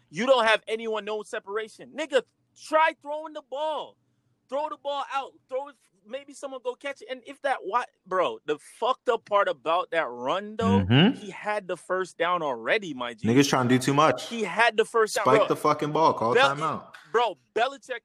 [0.10, 1.92] You don't have anyone no separation.
[1.98, 2.22] Nigga,
[2.68, 3.98] try throwing the ball.
[4.50, 5.32] Throw the ball out.
[5.50, 5.76] Throw it.
[6.08, 7.08] Maybe someone go catch it.
[7.10, 11.16] And if that what bro, the fucked up part about that run though, Mhm.
[11.18, 13.28] he had the first down already, my G.
[13.28, 14.28] Niggas trying to do too much.
[14.28, 15.24] He had the first down.
[15.26, 16.14] Spike the fucking ball.
[16.14, 16.94] Call Bel- timeout.
[17.12, 18.02] bro, Belichick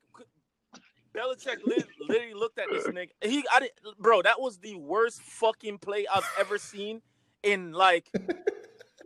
[1.14, 3.10] Belichick literally looked at this nigga.
[3.22, 7.02] He I didn't bro, that was the worst fucking play I've ever seen
[7.42, 8.10] in like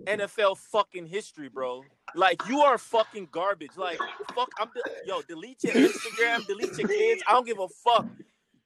[0.07, 1.84] NFL fucking history, bro.
[2.14, 3.76] Like you are fucking garbage.
[3.76, 3.99] Like
[4.34, 7.22] fuck, I'm de- yo delete your Instagram, delete your kids.
[7.26, 8.07] I don't give a fuck.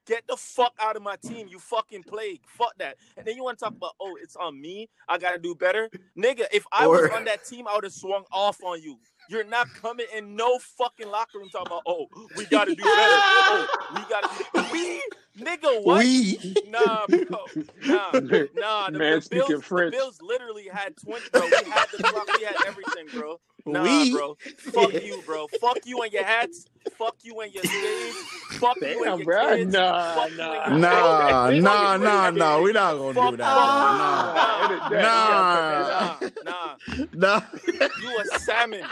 [0.06, 2.40] Get the fuck out of my team, you fucking plague.
[2.46, 2.96] Fuck that.
[3.16, 4.88] And then you want to talk about, oh, it's on me.
[5.08, 6.44] I gotta do better, nigga.
[6.52, 8.98] If I was on that team, I would have swung off on you.
[9.28, 12.88] You're not coming in no fucking locker room talking about, oh, we gotta do better.
[12.88, 15.02] Oh, we gotta do we,
[15.44, 15.82] nigga.
[15.82, 16.04] What?
[16.04, 16.54] We.
[16.68, 17.44] Nah, bro.
[17.86, 18.10] Nah,
[18.54, 18.90] nah.
[18.90, 19.92] The, Man the speaking Bills, the French.
[19.92, 21.42] Bills literally had 20, bro.
[21.42, 23.40] We had the clock, we had everything, bro.
[23.66, 24.12] Nah, We.
[24.12, 24.36] bro.
[24.58, 25.46] Fuck you, bro.
[25.60, 26.66] Fuck you and your hats.
[26.96, 28.14] Fuck you and your stage.
[28.60, 29.56] Fuck you and your bro.
[29.56, 29.72] kids.
[29.72, 30.52] Nah, Fuck you nah.
[30.52, 32.60] and your Nah, nah, nah, nah.
[32.62, 34.60] We're not gonna Fuck do that.
[34.64, 35.02] edit that.
[35.02, 36.20] Nah.
[36.20, 36.44] You gotta cut that out.
[36.44, 36.76] Nah,
[37.10, 37.40] nah.
[37.82, 38.84] Nah, You a salmon.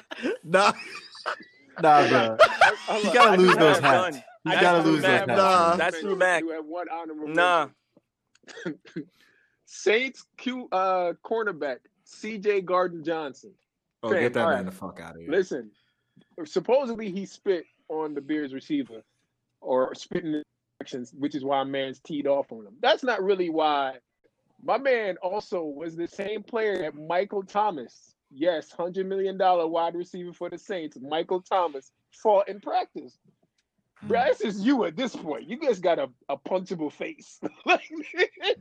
[0.43, 0.73] nah,
[1.81, 2.37] Nah, bro.
[2.89, 4.15] Hold You gotta lose those hats.
[4.17, 4.25] Done.
[4.47, 5.27] You gotta lose those hats.
[5.29, 5.77] Nah.
[5.77, 6.43] That's Drew Mack.
[6.43, 7.69] You have one honorable Nah.
[9.67, 13.53] Saints Q uh cornerback CJ Gardner-Johnson.
[14.05, 14.65] Oh, Fam, get that man right.
[14.67, 15.31] the fuck out of here.
[15.31, 15.71] Listen,
[16.45, 19.03] supposedly he spit on the Bears receiver
[19.63, 20.43] or spit in the
[20.81, 22.75] actions, which is why man's teed off on him.
[22.81, 23.97] That's not really why.
[24.63, 29.95] My man also was the same player that Michael Thomas, yes, hundred million dollar wide
[29.95, 33.17] receiver for the Saints, Michael Thomas, fought in practice.
[34.01, 34.09] Hmm.
[34.09, 35.49] Bro, this is you at this point.
[35.49, 37.41] You just got a, a punchable face.
[37.67, 37.89] Like,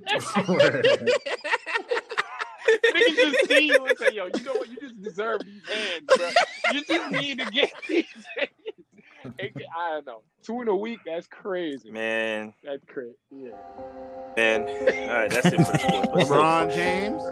[2.69, 4.69] Niggas just see you and say, yo, you know what?
[4.69, 6.29] You just deserve these hands, bro.
[6.73, 8.05] You just need to get these
[8.37, 8.49] hands.
[9.39, 10.21] It- I don't know.
[10.43, 11.89] Two in a week, that's crazy.
[11.89, 13.15] Man, That's crazy.
[13.31, 13.51] Yeah.
[14.35, 14.61] man.
[15.09, 16.07] All right, that's it for the sports.
[16.29, 17.23] LeBron James.